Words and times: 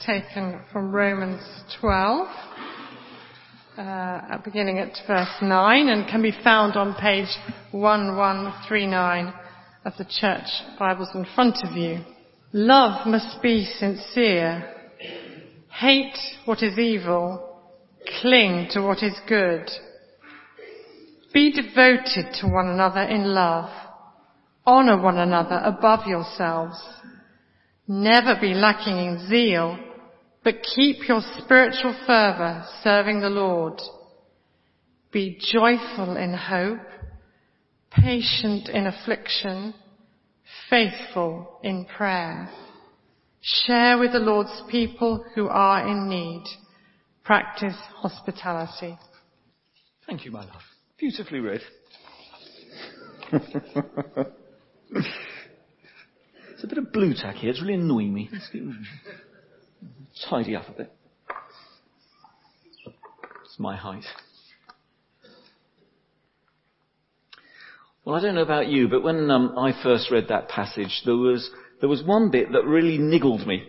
Taken 0.00 0.60
from 0.72 0.90
Romans 0.90 1.42
12, 1.80 2.28
uh, 3.78 4.38
beginning 4.44 4.78
at 4.78 4.96
verse 5.06 5.36
9, 5.40 5.88
and 5.88 6.08
can 6.08 6.22
be 6.22 6.32
found 6.42 6.76
on 6.76 6.94
page 6.94 7.28
1139 7.70 9.34
of 9.84 9.92
the 9.98 10.04
church 10.04 10.46
Bibles 10.78 11.10
in 11.14 11.24
front 11.34 11.58
of 11.64 11.76
you. 11.76 11.98
Love 12.52 13.06
must 13.06 13.40
be 13.42 13.64
sincere. 13.64 14.64
Hate 15.68 16.16
what 16.44 16.62
is 16.62 16.78
evil. 16.78 17.60
Cling 18.20 18.68
to 18.72 18.82
what 18.82 19.02
is 19.02 19.14
good. 19.28 19.68
Be 21.32 21.52
devoted 21.52 22.34
to 22.40 22.48
one 22.48 22.68
another 22.68 23.02
in 23.02 23.34
love. 23.34 23.70
Honor 24.66 25.00
one 25.00 25.18
another 25.18 25.60
above 25.64 26.06
yourselves. 26.06 26.82
Never 27.94 28.36
be 28.40 28.54
lacking 28.54 28.96
in 28.96 29.28
zeal, 29.28 29.78
but 30.42 30.62
keep 30.74 31.06
your 31.06 31.20
spiritual 31.36 31.94
fervor 32.06 32.64
serving 32.82 33.20
the 33.20 33.28
Lord. 33.28 33.78
Be 35.12 35.38
joyful 35.38 36.16
in 36.16 36.32
hope, 36.32 36.80
patient 37.90 38.70
in 38.70 38.86
affliction, 38.86 39.74
faithful 40.70 41.60
in 41.62 41.84
prayer. 41.84 42.48
Share 43.42 43.98
with 43.98 44.12
the 44.12 44.20
Lord's 44.20 44.62
people 44.70 45.22
who 45.34 45.48
are 45.48 45.86
in 45.86 46.08
need. 46.08 46.44
Practice 47.24 47.76
hospitality. 47.96 48.96
Thank 50.06 50.24
you, 50.24 50.30
my 50.30 50.46
love. 50.46 50.62
Beautifully 50.98 51.40
read. 51.40 51.60
Bit 56.72 56.84
of 56.86 56.92
Blu 56.94 57.12
Tack 57.12 57.34
here. 57.34 57.50
It's 57.50 57.60
really 57.60 57.74
annoying 57.74 58.14
me. 58.14 58.30
Tidy 60.30 60.56
up 60.56 60.70
a 60.70 60.72
bit. 60.72 60.92
It's 63.44 63.58
my 63.58 63.76
height. 63.76 64.06
Well, 68.06 68.16
I 68.16 68.22
don't 68.22 68.34
know 68.34 68.40
about 68.40 68.68
you, 68.68 68.88
but 68.88 69.02
when 69.02 69.30
um, 69.30 69.52
I 69.58 69.74
first 69.82 70.10
read 70.10 70.28
that 70.28 70.48
passage, 70.48 71.02
there 71.04 71.14
was 71.14 71.50
there 71.80 71.90
was 71.90 72.02
one 72.04 72.30
bit 72.30 72.50
that 72.52 72.64
really 72.64 72.96
niggled 72.96 73.46
me, 73.46 73.64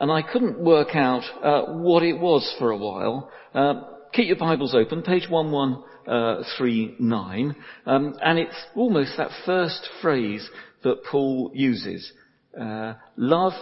and 0.00 0.10
I 0.10 0.22
couldn't 0.22 0.58
work 0.58 0.96
out 0.96 1.22
uh, 1.40 1.72
what 1.74 2.02
it 2.02 2.18
was 2.18 2.52
for 2.58 2.72
a 2.72 2.76
while. 2.76 3.30
Uh, 3.54 3.82
keep 4.12 4.26
your 4.26 4.36
Bibles 4.36 4.74
open, 4.74 5.02
page 5.02 5.28
one 5.30 5.52
one 5.52 5.84
uh, 6.08 6.42
three 6.56 6.96
nine, 6.98 7.54
um, 7.86 8.16
and 8.20 8.36
it's 8.36 8.66
almost 8.74 9.16
that 9.16 9.30
first 9.46 9.88
phrase 10.02 10.50
that 10.82 11.04
Paul 11.04 11.52
uses 11.54 12.12
uh, 12.58 12.94
love 13.16 13.52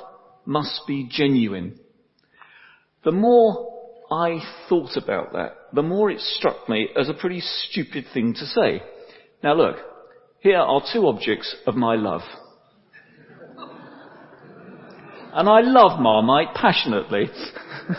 must 0.44 0.82
be 0.86 1.08
genuine. 1.10 1.78
The 3.04 3.12
more 3.12 3.72
I 4.10 4.40
thought 4.68 4.96
about 4.96 5.32
that, 5.32 5.56
the 5.72 5.82
more 5.82 6.10
it 6.10 6.20
struck 6.20 6.68
me 6.68 6.88
as 6.98 7.08
a 7.08 7.14
pretty 7.14 7.40
stupid 7.40 8.06
thing 8.12 8.34
to 8.34 8.46
say. 8.46 8.82
Now 9.42 9.54
look, 9.54 9.76
here 10.40 10.58
are 10.58 10.82
two 10.92 11.06
objects 11.06 11.54
of 11.66 11.74
my 11.74 11.96
love. 11.96 12.22
And 15.32 15.48
I 15.48 15.60
love 15.60 16.00
Marmite 16.00 16.54
passionately. 16.54 17.26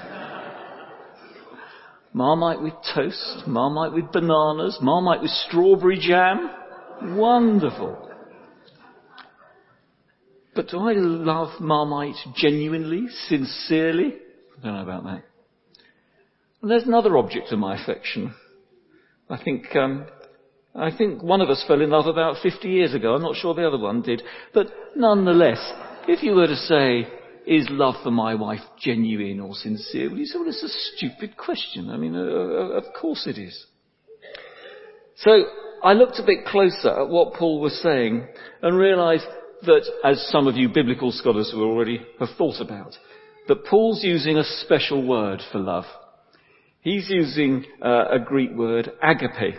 Marmite 2.13 2.61
with 2.61 2.73
toast, 2.95 3.43
Marmite 3.45 3.93
with 3.93 4.11
bananas, 4.11 4.79
Marmite 4.81 5.21
with 5.21 5.29
strawberry 5.29 5.99
jam. 5.99 6.49
Wonderful. 7.15 8.06
But 10.57 10.69
do 10.69 10.79
I 10.79 10.93
love 10.93 11.61
Marmite 11.61 12.15
genuinely, 12.35 13.05
sincerely? 13.27 14.15
I 14.57 14.63
don't 14.63 14.73
know 14.73 14.81
about 14.81 15.03
that. 15.03 15.23
And 16.63 16.71
there's 16.71 16.87
another 16.87 17.15
object 17.15 17.51
of 17.51 17.59
my 17.59 17.79
affection. 17.79 18.33
I 19.29 19.37
think, 19.37 19.67
um, 19.75 20.07
I 20.73 20.89
think 20.89 21.21
one 21.21 21.41
of 21.41 21.49
us 21.51 21.63
fell 21.67 21.79
in 21.79 21.91
love 21.91 22.07
about 22.07 22.37
50 22.41 22.67
years 22.67 22.95
ago. 22.95 23.13
I'm 23.13 23.21
not 23.21 23.35
sure 23.35 23.53
the 23.53 23.67
other 23.67 23.77
one 23.77 24.01
did. 24.01 24.23
But 24.51 24.65
nonetheless, 24.95 25.59
if 26.07 26.23
you 26.23 26.33
were 26.33 26.47
to 26.47 26.55
say, 26.55 27.07
is 27.45 27.67
love 27.69 27.93
for 28.01 28.09
my 28.09 28.33
wife 28.33 28.61
genuine 28.79 29.39
or 29.39 29.53
sincere? 29.53 30.09
Well, 30.09 30.17
you 30.17 30.25
say, 30.25 30.39
well, 30.39 30.49
it's 30.49 30.63
a 30.63 30.95
stupid 30.97 31.37
question. 31.37 31.91
I 31.91 31.97
mean, 31.97 32.15
uh, 32.15 32.19
uh, 32.19 32.79
of 32.79 32.85
course 32.99 33.27
it 33.27 33.37
is. 33.37 33.67
So 35.17 35.43
I 35.83 35.93
looked 35.93 36.17
a 36.17 36.25
bit 36.25 36.45
closer 36.47 37.03
at 37.03 37.09
what 37.09 37.35
Paul 37.35 37.61
was 37.61 37.79
saying 37.83 38.27
and 38.63 38.75
realized 38.75 39.27
that, 39.63 39.89
as 40.03 40.29
some 40.31 40.47
of 40.47 40.55
you 40.55 40.69
biblical 40.69 41.11
scholars 41.11 41.51
will 41.53 41.63
already 41.63 42.01
have 42.19 42.29
thought 42.37 42.61
about, 42.61 42.93
that 43.47 43.65
Paul's 43.65 44.03
using 44.03 44.37
a 44.37 44.43
special 44.43 45.05
word 45.05 45.41
for 45.51 45.59
love. 45.59 45.85
He's 46.81 47.09
using 47.09 47.65
uh, 47.81 48.05
a 48.11 48.19
Greek 48.19 48.51
word, 48.55 48.91
agape. 49.01 49.55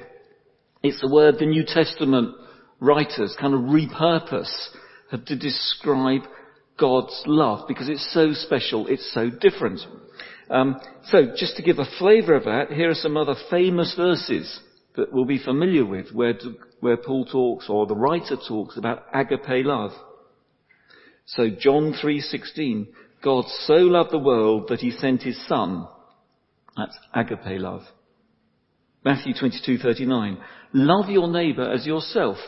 It's 0.83 1.03
a 1.03 1.13
word 1.13 1.37
the 1.39 1.47
New 1.47 1.65
Testament 1.65 2.35
writers 2.81 3.37
kind 3.41 3.55
of 3.55 3.61
repurpose 3.61 4.69
to 5.11 5.37
describe 5.37 6.23
God's 6.79 7.23
love 7.27 7.67
because 7.67 7.89
it's 7.89 8.13
so 8.15 8.33
special, 8.33 8.87
it's 8.87 9.13
so 9.13 9.31
different. 9.31 9.81
Um, 10.51 10.81
so 11.05 11.35
just 11.37 11.57
to 11.57 11.63
give 11.63 11.79
a 11.79 11.99
flavour 11.99 12.35
of 12.35 12.45
that, 12.45 12.71
here 12.71 12.91
are 12.91 12.95
some 12.95 13.17
other 13.17 13.35
famous 13.51 13.95
verses 13.97 14.61
that 14.99 15.13
we'll 15.13 15.25
be 15.25 15.43
familiar 15.43 15.87
with 15.87 16.11
where, 16.13 16.35
where 16.81 16.97
Paul 16.97 17.25
talks 17.25 17.67
or 17.71 17.87
the 17.87 17.95
writer 17.95 18.37
talks 18.37 18.77
about 18.77 19.05
agape 19.15 19.65
love. 19.65 19.93
So 21.25 21.49
John 21.49 21.95
3:16, 21.95 22.89
God 23.23 23.45
so 23.67 23.75
loved 23.75 24.11
the 24.11 24.19
world 24.19 24.67
that 24.69 24.81
he 24.81 24.91
sent 24.91 25.23
his 25.23 25.41
son. 25.47 25.87
That's 26.77 26.99
agape 27.15 27.61
love. 27.61 27.83
Matthew 29.05 29.35
22:39, 29.35 30.39
love 30.73 31.09
your 31.09 31.29
neighbor 31.29 31.63
as 31.63 31.87
yourself. 31.87 32.39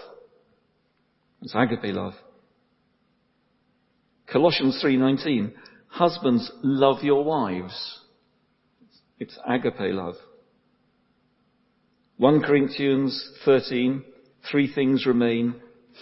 That's 1.40 1.54
agape 1.54 1.94
love. 1.94 2.14
Colossians 4.26 4.82
3:19, 4.82 5.52
husbands 5.88 6.50
love 6.64 7.04
your 7.04 7.22
wives. 7.22 8.00
It's 9.20 9.38
agape 9.46 9.94
love. 9.94 10.16
1 12.20 12.42
Corinthians 12.42 13.30
13, 13.46 14.04
three 14.50 14.70
things 14.70 15.06
remain, 15.06 15.54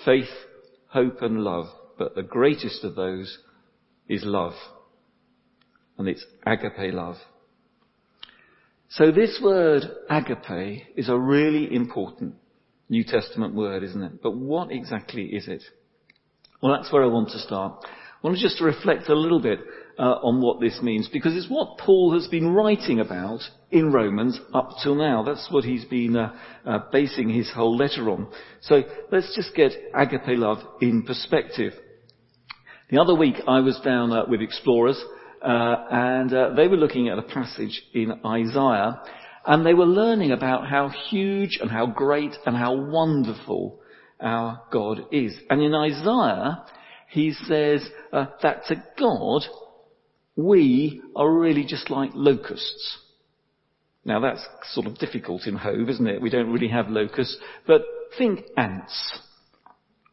faith, 0.05 0.27
hope 0.89 1.23
and 1.23 1.45
love. 1.45 1.67
But 1.97 2.17
the 2.17 2.25
greatest 2.25 2.83
of 2.83 2.97
those 2.97 3.39
is 4.09 4.25
love. 4.25 4.55
And 5.97 6.09
it's 6.09 6.27
agape 6.45 6.93
love. 6.93 7.19
So 8.89 9.13
this 9.13 9.39
word 9.41 9.85
agape 10.11 10.89
is 10.97 11.09
a 11.09 11.17
really 11.17 11.73
important 11.73 12.35
New 12.89 13.05
Testament 13.05 13.55
word, 13.55 13.85
isn't 13.85 14.03
it? 14.03 14.21
But 14.21 14.37
what 14.37 14.73
exactly 14.73 15.27
is 15.27 15.47
it? 15.47 15.63
Well, 16.61 16.75
that's 16.77 16.93
where 16.93 17.05
I 17.05 17.07
want 17.07 17.29
to 17.29 17.39
start. 17.39 17.85
I 17.85 18.27
want 18.27 18.37
to 18.37 18.43
just 18.43 18.61
reflect 18.61 19.09
a 19.09 19.15
little 19.15 19.41
bit 19.41 19.61
uh, 19.99 20.19
on 20.23 20.41
what 20.41 20.61
this 20.61 20.79
means 20.83 21.09
because 21.13 21.35
it's 21.37 21.51
what 21.51 21.79
Paul 21.79 22.15
has 22.15 22.29
been 22.29 22.55
writing 22.55 23.01
about 23.01 23.41
in 23.71 23.93
Romans 23.93 24.41
up 24.55 24.71
till 24.83 24.95
now. 24.95 25.25
That's 25.25 25.49
what 25.51 25.65
he's 25.65 25.85
been 25.85 26.17
uh, 26.17 26.35
uh, 26.65 26.79
basing 26.93 27.29
his 27.29 27.51
whole 27.53 27.77
letter 27.77 28.09
on. 28.11 28.29
So 28.63 28.83
let's 29.11 29.35
just 29.35 29.55
get 29.55 29.73
agape 29.95 30.39
love 30.39 30.59
in 30.81 31.03
perspective. 31.03 31.73
The 32.91 33.01
other 33.01 33.15
week 33.15 33.37
I 33.47 33.61
was 33.61 33.79
down 33.85 34.13
uh, 34.13 34.25
with 34.29 34.41
explorers 34.41 35.03
uh, 35.43 35.77
and 35.91 36.33
uh, 36.33 36.55
they 36.55 36.69
were 36.69 36.77
looking 36.77 37.09
at 37.09 37.19
a 37.19 37.23
passage 37.23 37.83
in 37.93 38.21
Isaiah 38.25 39.03
and 39.47 39.67
they 39.67 39.75
were 39.75 39.87
learning 39.87 40.31
about 40.31 40.69
how 40.69 40.91
huge 41.11 41.59
and 41.61 41.71
how 41.71 41.87
great 41.87 42.35
and 42.47 42.57
how 42.57 42.75
wonderful 42.77 43.81
our 44.21 44.63
God 44.73 45.07
is. 45.11 45.35
And 45.51 45.63
in 45.63 45.75
Isaiah, 45.75 46.65
he 47.09 47.33
says 47.33 47.87
uh, 48.13 48.27
that 48.43 48.67
to 48.67 48.83
God, 48.99 49.43
we 50.39 51.03
are 51.17 51.31
really 51.31 51.65
just 51.65 51.91
like 51.91 52.13
locusts. 52.15 52.99
Now 54.05 54.21
that's 54.21 54.47
sort 54.71 54.87
of 54.87 54.97
difficult 54.97 55.49
in 55.49 55.57
Hove, 55.57 55.89
isn't 55.89 56.07
it? 56.07 56.23
We 56.23 56.31
don't 56.31 56.53
really 56.53 56.69
have 56.69 56.89
locusts, 56.89 57.37
but 57.67 57.83
think 58.17 58.45
ants. 58.57 59.19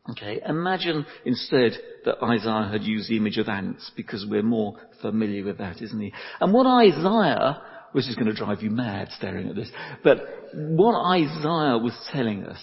Okay, 0.09 0.41
imagine 0.43 1.05
instead 1.25 1.73
that 2.05 2.23
Isaiah 2.23 2.69
had 2.71 2.81
used 2.81 3.07
the 3.07 3.17
image 3.17 3.37
of 3.37 3.47
ants 3.47 3.91
because 3.95 4.25
we're 4.27 4.41
more 4.41 4.77
familiar 4.99 5.45
with 5.45 5.59
that, 5.59 5.79
isn't 5.81 5.99
he? 5.99 6.11
And 6.41 6.51
what 6.51 6.65
Isaiah, 6.65 7.61
which 7.91 8.07
is 8.07 8.15
going 8.15 8.27
to 8.27 8.33
drive 8.33 8.63
you 8.63 8.71
mad 8.71 9.09
staring 9.11 9.49
at 9.49 9.55
this, 9.55 9.69
but 10.03 10.17
what 10.53 10.95
Isaiah 11.05 11.77
was 11.77 11.95
telling 12.11 12.45
us 12.45 12.59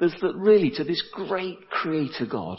is 0.00 0.12
that 0.22 0.34
really 0.34 0.70
to 0.72 0.82
this 0.82 1.02
great 1.12 1.70
creator 1.70 2.26
God, 2.26 2.58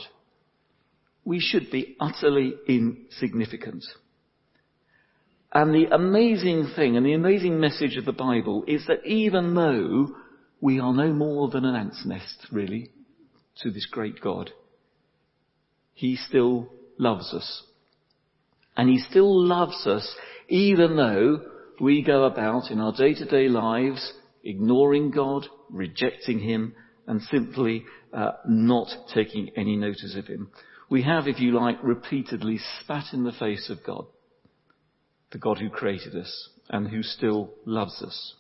we 1.26 1.42
should 1.42 1.70
be 1.70 1.98
utterly 2.00 2.54
insignificant. 2.68 3.84
And 5.54 5.74
the 5.74 5.94
amazing 5.94 6.72
thing 6.76 6.96
and 6.96 7.06
the 7.06 7.14
amazing 7.14 7.60
message 7.60 7.98
of 7.98 8.06
the 8.06 8.14
Bible 8.14 8.64
is 8.68 8.86
that 8.88 9.06
even 9.06 9.54
though 9.54 10.16
we 10.62 10.80
are 10.80 10.94
no 10.94 11.12
more 11.12 11.50
than 11.50 11.66
an 11.66 11.76
ant's 11.76 12.06
nest, 12.06 12.48
really, 12.52 12.92
to 13.62 13.72
this 13.72 13.86
great 13.86 14.22
God, 14.22 14.52
He 15.94 16.16
still 16.16 16.70
loves 16.98 17.34
us. 17.34 17.64
And 18.78 18.90
he 18.90 19.00
still 19.00 19.46
loves 19.46 19.86
us 19.86 20.16
even 20.48 20.96
though 20.96 21.42
we 21.80 22.04
go 22.04 22.24
about 22.24 22.72
in 22.72 22.80
our 22.80 22.94
day-to-day 22.94 23.48
lives 23.48 24.14
ignoring 24.44 25.12
God, 25.12 25.48
rejecting 25.70 26.40
him, 26.40 26.74
and 27.08 27.22
simply 27.24 27.86
uh, 28.14 28.32
not 28.48 28.88
taking 29.14 29.50
any 29.56 29.76
notice 29.76 30.16
of 30.18 30.28
him. 30.28 30.52
We 30.90 31.04
have, 31.04 31.28
if 31.28 31.40
you 31.40 31.52
like, 31.52 31.78
repeatedly 31.84 32.60
spat 32.82 33.14
in 33.14 33.24
the 33.24 33.32
face 33.32 33.70
of 33.70 33.84
God, 33.86 34.06
the 35.32 35.38
God 35.38 35.58
who 35.60 35.70
created 35.70 36.16
us 36.16 36.50
and 36.70 36.88
who 36.88 37.04
still 37.04 37.52
loves 37.66 38.02
us. 38.02 38.36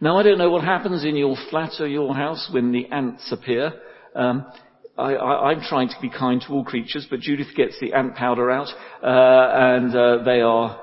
Now, 0.00 0.18
I 0.18 0.22
don't 0.22 0.38
know 0.38 0.50
what 0.50 0.64
happens 0.64 1.04
in 1.04 1.16
your 1.16 1.36
flat 1.50 1.72
or 1.80 1.88
your 1.88 2.14
house 2.14 2.48
when 2.52 2.72
the 2.72 2.86
ants 2.86 3.32
appear. 3.32 3.72
Um, 4.14 4.46
I, 4.96 5.52
am 5.52 5.60
trying 5.60 5.88
to 5.88 5.96
be 6.00 6.10
kind 6.10 6.40
to 6.42 6.52
all 6.52 6.64
creatures, 6.64 7.06
but 7.08 7.20
Judith 7.20 7.48
gets 7.56 7.78
the 7.80 7.92
ant 7.92 8.14
powder 8.14 8.50
out, 8.50 8.68
uh, 9.02 9.06
and 9.06 9.94
uh, 9.94 10.24
they 10.24 10.40
are 10.40 10.80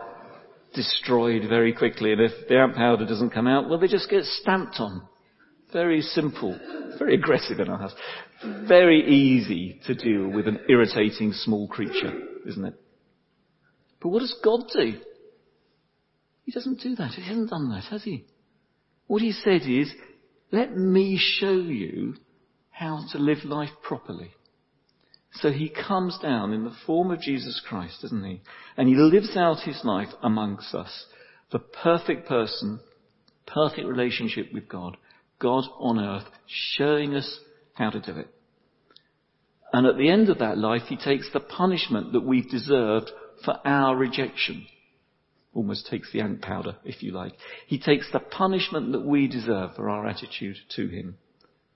destroyed 0.74 1.44
very 1.50 1.74
quickly. 1.74 2.12
And 2.12 2.22
if 2.22 2.48
the 2.48 2.58
ant 2.58 2.76
powder 2.76 3.06
doesn't 3.06 3.32
come 3.32 3.48
out, 3.48 3.70
well, 3.70 3.80
they 3.80 3.88
just 3.88 4.10
get 4.10 4.24
stamped 4.24 4.80
on. 4.80 5.08
Very 5.74 6.02
simple, 6.02 6.58
very 6.98 7.16
aggressive 7.16 7.60
in 7.60 7.70
our 7.70 7.78
house. 7.78 7.94
Very 8.68 9.06
easy 9.06 9.82
to 9.88 9.96
deal 9.96 10.30
with 10.30 10.48
an 10.48 10.60
irritating 10.70 11.34
small 11.34 11.68
creature, 11.68 12.14
isn't 12.46 12.66
it? 12.66 12.76
But 14.06 14.12
what 14.12 14.20
does 14.20 14.36
God 14.44 14.66
do? 14.72 15.00
He 16.44 16.52
doesn't 16.52 16.80
do 16.80 16.94
that. 16.94 17.14
He 17.14 17.24
hasn't 17.24 17.50
done 17.50 17.72
that, 17.72 17.86
has 17.86 18.04
he? 18.04 18.26
What 19.08 19.24
he 19.24 19.32
said 19.32 19.64
is, 19.64 19.92
let 20.52 20.78
me 20.78 21.18
show 21.18 21.54
you 21.54 22.14
how 22.70 23.04
to 23.14 23.18
live 23.18 23.44
life 23.46 23.72
properly. 23.82 24.30
So 25.32 25.50
he 25.50 25.70
comes 25.70 26.20
down 26.22 26.54
in 26.54 26.66
the 26.66 26.76
form 26.86 27.10
of 27.10 27.20
Jesus 27.20 27.60
Christ, 27.68 28.04
doesn't 28.04 28.24
he? 28.24 28.42
And 28.78 28.88
he 28.88 28.94
lives 28.94 29.36
out 29.36 29.62
his 29.62 29.82
life 29.84 30.10
amongst 30.22 30.76
us. 30.76 31.08
The 31.52 31.58
perfect 31.58 32.28
person, 32.28 32.82
perfect 33.48 33.88
relationship 33.88 34.54
with 34.54 34.70
God. 34.70 34.98
God 35.40 35.64
on 35.80 36.00
earth 36.00 36.28
showing 36.46 37.16
us 37.16 37.40
how 37.74 37.90
to 37.90 38.00
do 38.00 38.20
it. 38.20 38.30
And 39.74 39.88
at 39.88 39.98
the 39.98 40.12
end 40.12 40.30
of 40.30 40.38
that 40.38 40.60
life, 40.60 40.84
he 40.90 40.96
takes 40.96 41.28
the 41.34 41.40
punishment 41.40 42.14
that 42.14 42.24
we've 42.24 42.48
deserved 42.48 43.10
for 43.44 43.60
our 43.66 43.96
rejection 43.96 44.68
almost 45.54 45.88
takes 45.88 46.12
the 46.12 46.20
ant 46.20 46.42
powder, 46.42 46.76
if 46.84 47.02
you 47.02 47.12
like. 47.12 47.34
He 47.66 47.80
takes 47.80 48.12
the 48.12 48.20
punishment 48.20 48.92
that 48.92 49.06
we 49.06 49.28
deserve 49.28 49.76
for 49.76 49.90
our 49.90 50.06
attitude 50.06 50.58
to 50.76 50.88
him 50.88 51.18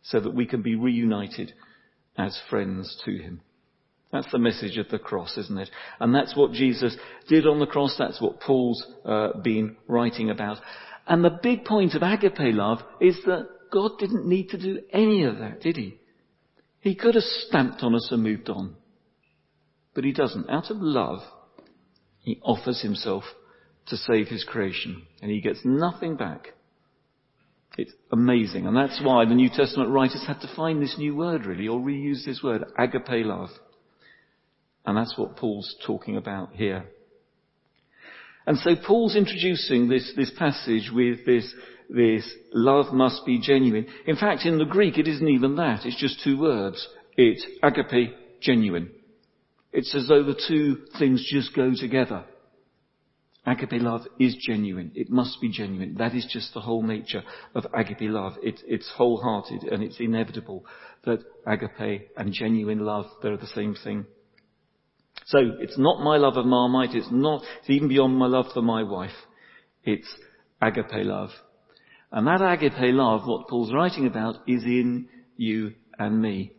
so 0.03 0.19
that 0.19 0.35
we 0.35 0.45
can 0.45 0.61
be 0.61 0.75
reunited 0.75 1.53
as 2.17 2.39
friends 2.49 3.01
to 3.05 3.11
him. 3.11 3.41
That's 4.11 4.31
the 4.31 4.39
message 4.39 4.77
of 4.77 4.89
the 4.89 4.99
cross, 4.99 5.37
isn't 5.37 5.57
it? 5.57 5.69
And 5.99 6.13
that's 6.13 6.35
what 6.35 6.51
Jesus 6.51 6.97
did 7.27 7.47
on 7.47 7.59
the 7.59 7.67
cross. 7.67 7.95
That's 7.97 8.19
what 8.19 8.41
Paul's 8.41 8.83
uh, 9.05 9.37
been 9.41 9.77
writing 9.87 10.29
about. 10.29 10.57
And 11.07 11.23
the 11.23 11.39
big 11.41 11.63
point 11.63 11.93
of 11.93 12.01
agape 12.01 12.53
love 12.55 12.79
is 12.99 13.17
that 13.25 13.47
God 13.71 13.91
didn't 13.99 14.27
need 14.27 14.49
to 14.49 14.57
do 14.57 14.81
any 14.91 15.23
of 15.23 15.37
that, 15.39 15.61
did 15.61 15.77
he? 15.77 15.99
He 16.81 16.95
could 16.95 17.15
have 17.15 17.23
stamped 17.23 17.83
on 17.83 17.93
us 17.93 18.09
and 18.11 18.23
moved 18.23 18.49
on. 18.49 18.75
But 19.93 20.05
he 20.05 20.11
doesn't. 20.11 20.49
Out 20.49 20.71
of 20.71 20.77
love, 20.77 21.19
he 22.21 22.39
offers 22.43 22.81
himself 22.81 23.23
to 23.87 23.97
save 23.97 24.27
his 24.27 24.43
creation. 24.43 25.03
And 25.21 25.31
he 25.31 25.41
gets 25.41 25.59
nothing 25.63 26.15
back. 26.15 26.49
It's 27.77 27.93
amazing. 28.11 28.67
And 28.67 28.75
that's 28.75 28.99
why 29.03 29.25
the 29.25 29.35
New 29.35 29.49
Testament 29.49 29.89
writers 29.89 30.23
had 30.27 30.41
to 30.41 30.53
find 30.55 30.81
this 30.81 30.95
new 30.97 31.15
word 31.15 31.45
really, 31.45 31.67
or 31.67 31.79
reuse 31.79 32.25
this 32.25 32.41
word, 32.43 32.63
agape 32.77 33.25
love. 33.25 33.49
And 34.85 34.97
that's 34.97 35.17
what 35.17 35.37
Paul's 35.37 35.75
talking 35.85 36.17
about 36.17 36.53
here. 36.53 36.85
And 38.45 38.57
so 38.57 38.71
Paul's 38.75 39.15
introducing 39.15 39.87
this, 39.87 40.11
this 40.15 40.31
passage 40.37 40.89
with 40.91 41.25
this, 41.25 41.53
this 41.89 42.29
love 42.51 42.93
must 42.93 43.25
be 43.25 43.39
genuine. 43.39 43.85
In 44.07 44.15
fact, 44.15 44.45
in 44.45 44.57
the 44.57 44.65
Greek, 44.65 44.97
it 44.97 45.07
isn't 45.07 45.27
even 45.27 45.55
that. 45.57 45.85
It's 45.85 45.99
just 45.99 46.23
two 46.23 46.39
words. 46.39 46.87
It's 47.15 47.45
agape 47.61 48.41
genuine. 48.41 48.91
It's 49.71 49.93
as 49.95 50.07
though 50.07 50.23
the 50.23 50.39
two 50.47 50.85
things 50.97 51.25
just 51.31 51.55
go 51.55 51.71
together. 51.75 52.25
Agape 53.45 53.81
love 53.81 54.01
is 54.19 54.35
genuine. 54.35 54.91
It 54.95 55.09
must 55.09 55.39
be 55.41 55.49
genuine. 55.49 55.95
That 55.97 56.13
is 56.13 56.27
just 56.29 56.53
the 56.53 56.59
whole 56.59 56.83
nature 56.83 57.23
of 57.55 57.65
agape 57.73 58.01
love. 58.01 58.33
It, 58.43 58.61
it's 58.67 58.89
wholehearted 58.95 59.63
and 59.63 59.81
it's 59.81 59.99
inevitable 59.99 60.65
that 61.05 61.19
agape 61.47 62.09
and 62.17 62.33
genuine 62.33 62.79
love, 62.79 63.05
they're 63.21 63.37
the 63.37 63.47
same 63.47 63.75
thing. 63.75 64.05
So 65.25 65.39
it's 65.59 65.77
not 65.77 66.03
my 66.03 66.17
love 66.17 66.37
of 66.37 66.45
Marmite. 66.45 66.95
It's 66.95 67.11
not, 67.11 67.43
it's 67.59 67.69
even 67.69 67.87
beyond 67.87 68.17
my 68.17 68.27
love 68.27 68.47
for 68.53 68.61
my 68.61 68.83
wife. 68.83 69.15
It's 69.83 70.07
agape 70.61 71.05
love. 71.05 71.29
And 72.11 72.27
that 72.27 72.41
agape 72.41 72.93
love, 72.93 73.21
what 73.25 73.47
Paul's 73.47 73.73
writing 73.73 74.07
about, 74.07 74.37
is 74.47 74.63
in 74.63 75.07
you 75.37 75.73
and 75.97 76.21
me. 76.21 76.53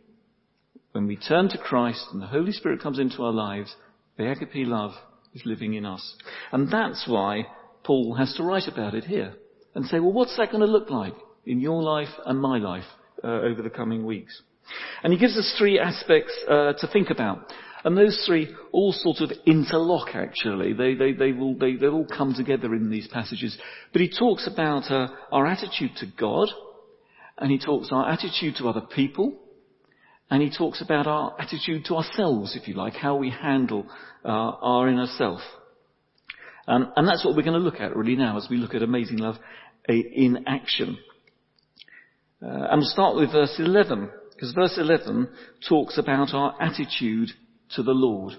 When 0.91 1.07
we 1.07 1.15
turn 1.15 1.47
to 1.49 1.57
Christ 1.57 2.05
and 2.11 2.21
the 2.21 2.27
Holy 2.27 2.51
Spirit 2.51 2.81
comes 2.81 2.99
into 2.99 3.23
our 3.23 3.31
lives, 3.31 3.75
the 4.17 4.29
agape 4.29 4.67
love 4.67 4.91
is 5.33 5.41
living 5.45 5.73
in 5.73 5.85
us. 5.85 6.15
And 6.51 6.71
that's 6.71 7.05
why 7.07 7.47
Paul 7.83 8.15
has 8.15 8.33
to 8.35 8.43
write 8.43 8.67
about 8.67 8.93
it 8.93 9.05
here 9.05 9.33
and 9.73 9.85
say, 9.85 9.99
well, 9.99 10.11
what's 10.11 10.35
that 10.37 10.51
going 10.51 10.65
to 10.65 10.71
look 10.71 10.89
like 10.89 11.13
in 11.45 11.59
your 11.61 11.81
life 11.81 12.09
and 12.25 12.39
my 12.41 12.57
life 12.57 12.85
uh, 13.23 13.27
over 13.27 13.61
the 13.61 13.69
coming 13.69 14.05
weeks? 14.05 14.41
And 15.03 15.13
he 15.13 15.19
gives 15.19 15.37
us 15.37 15.55
three 15.57 15.79
aspects 15.79 16.33
uh, 16.47 16.73
to 16.73 16.87
think 16.91 17.09
about. 17.09 17.51
And 17.83 17.97
those 17.97 18.23
three 18.27 18.53
all 18.71 18.91
sort 18.91 19.17
of 19.21 19.31
interlock 19.45 20.09
actually. 20.13 20.73
They, 20.73 20.93
they, 20.93 21.13
they 21.13 21.31
will, 21.31 21.55
they, 21.57 21.75
they 21.75 21.87
all 21.87 22.05
come 22.05 22.33
together 22.35 22.75
in 22.75 22.89
these 22.89 23.07
passages. 23.07 23.57
But 23.91 24.01
he 24.01 24.09
talks 24.09 24.47
about 24.47 24.91
uh, 24.91 25.07
our 25.31 25.47
attitude 25.47 25.91
to 25.97 26.05
God, 26.05 26.49
and 27.37 27.49
he 27.49 27.57
talks 27.57 27.89
our 27.91 28.07
attitude 28.07 28.55
to 28.57 28.67
other 28.69 28.81
people, 28.81 29.39
and 30.31 30.41
he 30.41 30.49
talks 30.49 30.81
about 30.81 31.07
our 31.07 31.35
attitude 31.37 31.83
to 31.85 31.95
ourselves, 31.95 32.55
if 32.55 32.65
you 32.65 32.73
like, 32.73 32.93
how 32.93 33.17
we 33.17 33.29
handle 33.29 33.85
uh, 34.23 34.29
our 34.29 34.87
inner 34.87 35.07
self. 35.17 35.41
Um, 36.69 36.93
and 36.95 37.05
that's 37.05 37.25
what 37.25 37.35
we're 37.35 37.43
going 37.43 37.59
to 37.59 37.59
look 37.59 37.81
at 37.81 37.95
really 37.97 38.15
now 38.15 38.37
as 38.37 38.47
we 38.49 38.55
look 38.55 38.73
at 38.73 38.81
amazing 38.81 39.17
love 39.17 39.35
in 39.89 40.45
action. 40.47 40.97
Uh, 42.41 42.47
and 42.47 42.79
we'll 42.79 42.89
start 42.89 43.17
with 43.17 43.33
verse 43.33 43.55
11, 43.59 44.09
because 44.33 44.53
verse 44.53 44.77
11 44.77 45.27
talks 45.67 45.97
about 45.97 46.33
our 46.33 46.55
attitude 46.61 47.29
to 47.75 47.83
the 47.83 47.91
Lord. 47.91 48.33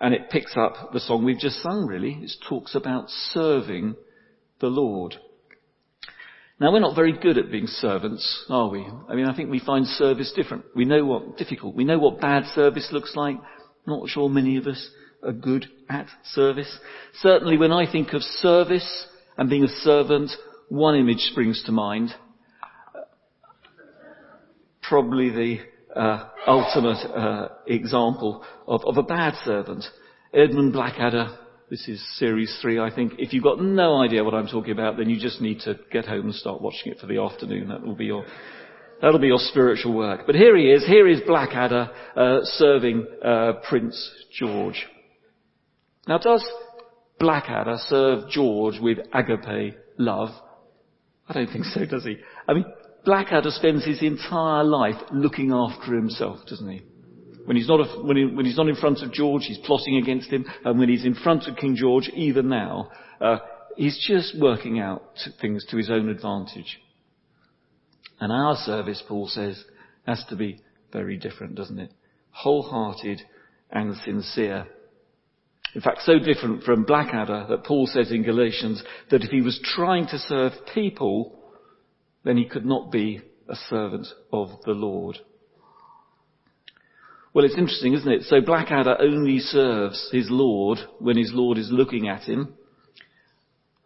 And 0.00 0.14
it 0.14 0.30
picks 0.30 0.56
up 0.56 0.92
the 0.92 1.00
song 1.00 1.24
we've 1.24 1.40
just 1.40 1.60
sung 1.60 1.86
really. 1.88 2.20
It 2.22 2.30
talks 2.48 2.76
about 2.76 3.10
serving 3.32 3.96
the 4.60 4.68
Lord. 4.68 5.16
Now 6.60 6.72
we're 6.72 6.80
not 6.80 6.94
very 6.94 7.16
good 7.16 7.38
at 7.38 7.50
being 7.50 7.66
servants, 7.66 8.44
are 8.50 8.68
we? 8.68 8.86
I 9.08 9.14
mean, 9.14 9.24
I 9.24 9.34
think 9.34 9.50
we 9.50 9.60
find 9.60 9.86
service 9.86 10.30
different. 10.36 10.66
We 10.76 10.84
know 10.84 11.06
what 11.06 11.38
difficult. 11.38 11.74
We 11.74 11.84
know 11.84 11.98
what 11.98 12.20
bad 12.20 12.44
service 12.54 12.90
looks 12.92 13.16
like. 13.16 13.36
Not 13.86 14.10
sure 14.10 14.28
many 14.28 14.58
of 14.58 14.66
us 14.66 14.90
are 15.22 15.32
good 15.32 15.66
at 15.88 16.06
service. 16.34 16.78
Certainly 17.14 17.56
when 17.56 17.72
I 17.72 17.90
think 17.90 18.12
of 18.12 18.20
service 18.20 19.06
and 19.38 19.48
being 19.48 19.64
a 19.64 19.68
servant, 19.68 20.32
one 20.68 20.96
image 20.96 21.20
springs 21.20 21.62
to 21.64 21.72
mind. 21.72 22.10
Probably 24.82 25.30
the 25.30 25.98
uh, 25.98 26.28
ultimate 26.46 27.06
uh, 27.06 27.48
example 27.68 28.44
of, 28.66 28.82
of 28.84 28.98
a 28.98 29.02
bad 29.02 29.32
servant. 29.46 29.84
Edmund 30.34 30.74
Blackadder 30.74 31.38
this 31.70 31.86
is 31.86 32.02
series 32.18 32.58
three, 32.60 32.80
I 32.80 32.92
think. 32.92 33.12
If 33.18 33.32
you've 33.32 33.44
got 33.44 33.60
no 33.62 34.02
idea 34.02 34.24
what 34.24 34.34
I'm 34.34 34.48
talking 34.48 34.72
about, 34.72 34.96
then 34.96 35.08
you 35.08 35.20
just 35.20 35.40
need 35.40 35.60
to 35.60 35.78
get 35.92 36.04
home 36.04 36.26
and 36.26 36.34
start 36.34 36.60
watching 36.60 36.90
it 36.90 36.98
for 36.98 37.06
the 37.06 37.18
afternoon. 37.18 37.68
That 37.68 37.82
will 37.82 37.94
be 37.94 38.06
your, 38.06 38.26
that'll 39.00 39.20
be 39.20 39.28
your 39.28 39.38
spiritual 39.38 39.94
work. 39.94 40.22
But 40.26 40.34
here 40.34 40.56
he 40.56 40.64
is. 40.64 40.84
Here 40.84 41.06
is 41.06 41.20
Blackadder 41.24 41.88
uh, 42.16 42.38
serving 42.42 43.06
uh, 43.24 43.52
Prince 43.68 44.10
George. 44.36 44.84
Now, 46.08 46.18
does 46.18 46.44
Blackadder 47.20 47.76
serve 47.86 48.28
George 48.30 48.80
with 48.80 48.98
agape 49.14 49.76
love? 49.96 50.30
I 51.28 51.34
don't 51.34 51.52
think 51.52 51.66
so, 51.66 51.84
does 51.84 52.04
he? 52.04 52.16
I 52.48 52.54
mean, 52.54 52.64
Blackadder 53.04 53.50
spends 53.50 53.84
his 53.84 54.02
entire 54.02 54.64
life 54.64 55.00
looking 55.12 55.52
after 55.52 55.94
himself, 55.94 56.40
doesn't 56.48 56.68
he? 56.68 56.82
When 57.44 57.56
he's 57.56 57.68
not, 57.68 57.80
a, 57.80 58.02
when, 58.02 58.16
he, 58.16 58.24
when 58.26 58.46
he's 58.46 58.56
not 58.56 58.68
in 58.68 58.76
front 58.76 59.02
of 59.02 59.12
George, 59.12 59.44
he's 59.44 59.58
plotting 59.58 59.96
against 59.96 60.30
him. 60.30 60.44
And 60.64 60.78
when 60.78 60.88
he's 60.88 61.04
in 61.04 61.14
front 61.14 61.46
of 61.46 61.56
King 61.56 61.76
George, 61.76 62.08
even 62.14 62.48
now, 62.48 62.90
uh, 63.20 63.38
he's 63.76 63.98
just 64.06 64.38
working 64.38 64.78
out 64.78 65.02
things 65.40 65.64
to 65.70 65.76
his 65.76 65.90
own 65.90 66.08
advantage. 66.08 66.78
And 68.20 68.30
our 68.30 68.56
service, 68.56 69.02
Paul 69.06 69.28
says, 69.28 69.62
has 70.06 70.24
to 70.28 70.36
be 70.36 70.60
very 70.92 71.16
different, 71.16 71.54
doesn't 71.54 71.78
it? 71.78 71.92
Wholehearted 72.30 73.22
and 73.70 73.96
sincere. 74.04 74.66
In 75.74 75.80
fact, 75.80 76.02
so 76.02 76.18
different 76.18 76.64
from 76.64 76.84
Blackadder 76.84 77.46
that 77.48 77.64
Paul 77.64 77.86
says 77.86 78.10
in 78.10 78.22
Galatians 78.22 78.82
that 79.10 79.22
if 79.22 79.30
he 79.30 79.40
was 79.40 79.60
trying 79.62 80.06
to 80.08 80.18
serve 80.18 80.52
people, 80.74 81.40
then 82.24 82.36
he 82.36 82.44
could 82.44 82.66
not 82.66 82.90
be 82.90 83.22
a 83.48 83.54
servant 83.68 84.06
of 84.32 84.50
the 84.64 84.72
Lord. 84.72 85.18
Well, 87.32 87.44
it's 87.44 87.56
interesting, 87.56 87.94
isn't 87.94 88.10
it? 88.10 88.22
So 88.22 88.40
Blackadder 88.40 88.96
only 89.00 89.38
serves 89.38 90.10
his 90.10 90.26
Lord 90.30 90.78
when 90.98 91.16
his 91.16 91.30
Lord 91.32 91.58
is 91.58 91.70
looking 91.70 92.08
at 92.08 92.22
him. 92.22 92.54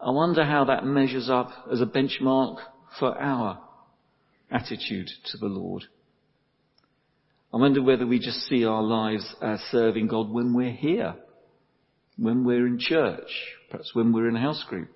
I 0.00 0.10
wonder 0.10 0.44
how 0.44 0.64
that 0.64 0.86
measures 0.86 1.28
up 1.28 1.50
as 1.70 1.82
a 1.82 1.86
benchmark 1.86 2.56
for 2.98 3.18
our 3.20 3.60
attitude 4.50 5.08
to 5.26 5.38
the 5.38 5.46
Lord. 5.46 5.84
I 7.52 7.58
wonder 7.58 7.82
whether 7.82 8.06
we 8.06 8.18
just 8.18 8.40
see 8.48 8.64
our 8.64 8.82
lives 8.82 9.34
as 9.42 9.60
serving 9.70 10.08
God 10.08 10.30
when 10.30 10.54
we're 10.54 10.72
here, 10.72 11.14
when 12.16 12.44
we're 12.44 12.66
in 12.66 12.78
church, 12.78 13.28
perhaps 13.70 13.94
when 13.94 14.12
we're 14.12 14.28
in 14.28 14.36
a 14.36 14.40
house 14.40 14.64
group. 14.68 14.88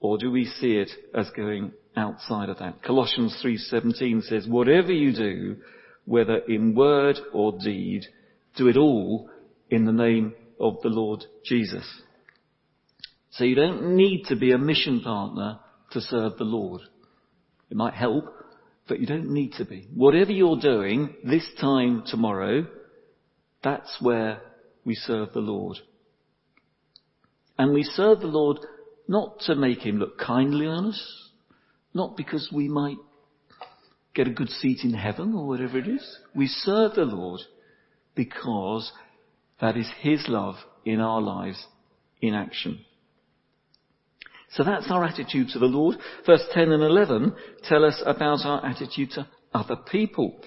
Or 0.00 0.18
do 0.18 0.30
we 0.30 0.44
see 0.44 0.76
it 0.76 0.90
as 1.14 1.30
going 1.36 1.72
outside 1.96 2.48
of 2.48 2.58
that? 2.58 2.82
Colossians 2.82 3.40
3:17 3.42 4.22
says, 4.22 4.46
"Whatever 4.46 4.92
you 4.92 5.12
do, 5.12 5.56
whether 6.06 6.38
in 6.38 6.74
word 6.74 7.18
or 7.32 7.58
deed, 7.58 8.06
do 8.56 8.68
it 8.68 8.76
all 8.76 9.28
in 9.68 9.84
the 9.84 9.92
name 9.92 10.34
of 10.58 10.80
the 10.82 10.88
Lord 10.88 11.24
Jesus." 11.44 11.84
So 13.30 13.44
you 13.44 13.54
don't 13.54 13.96
need 13.96 14.24
to 14.28 14.36
be 14.36 14.52
a 14.52 14.58
mission 14.58 15.00
partner 15.00 15.58
to 15.90 16.00
serve 16.00 16.38
the 16.38 16.44
Lord. 16.44 16.80
It 17.70 17.76
might 17.76 17.92
help, 17.92 18.24
but 18.88 18.98
you 18.98 19.06
don't 19.06 19.30
need 19.30 19.52
to 19.54 19.64
be. 19.64 19.88
Whatever 19.94 20.32
you're 20.32 20.58
doing 20.58 21.14
this 21.22 21.46
time 21.60 22.04
tomorrow, 22.06 22.66
that's 23.62 24.00
where 24.00 24.40
we 24.84 24.94
serve 24.94 25.32
the 25.34 25.40
Lord. 25.40 25.76
And 27.58 27.74
we 27.74 27.82
serve 27.82 28.20
the 28.20 28.26
Lord 28.26 28.58
not 29.08 29.40
to 29.40 29.54
make 29.54 29.80
him 29.80 29.98
look 29.98 30.18
kindly 30.18 30.66
on 30.66 30.86
us, 30.86 31.30
not 31.92 32.16
because 32.16 32.50
we 32.52 32.68
might 32.68 32.98
get 34.16 34.26
a 34.26 34.32
good 34.32 34.48
seat 34.48 34.80
in 34.82 34.94
heaven 34.94 35.34
or 35.34 35.46
whatever 35.46 35.78
it 35.78 35.86
is. 35.86 36.18
We 36.34 36.46
serve 36.46 36.94
the 36.94 37.04
Lord 37.04 37.40
because 38.14 38.90
that 39.60 39.76
is 39.76 39.88
his 40.00 40.24
love 40.26 40.56
in 40.84 41.00
our 41.00 41.20
lives 41.20 41.64
in 42.22 42.34
action. 42.34 42.80
So 44.52 44.64
that's 44.64 44.90
our 44.90 45.04
attitude 45.04 45.48
to 45.52 45.58
the 45.58 45.66
Lord. 45.66 45.96
Verse 46.24 46.42
10 46.52 46.72
and 46.72 46.82
11 46.82 47.34
tell 47.68 47.84
us 47.84 48.02
about 48.06 48.44
our 48.44 48.64
attitude 48.64 49.10
to 49.10 49.28
other 49.52 49.76
people. 49.76 50.40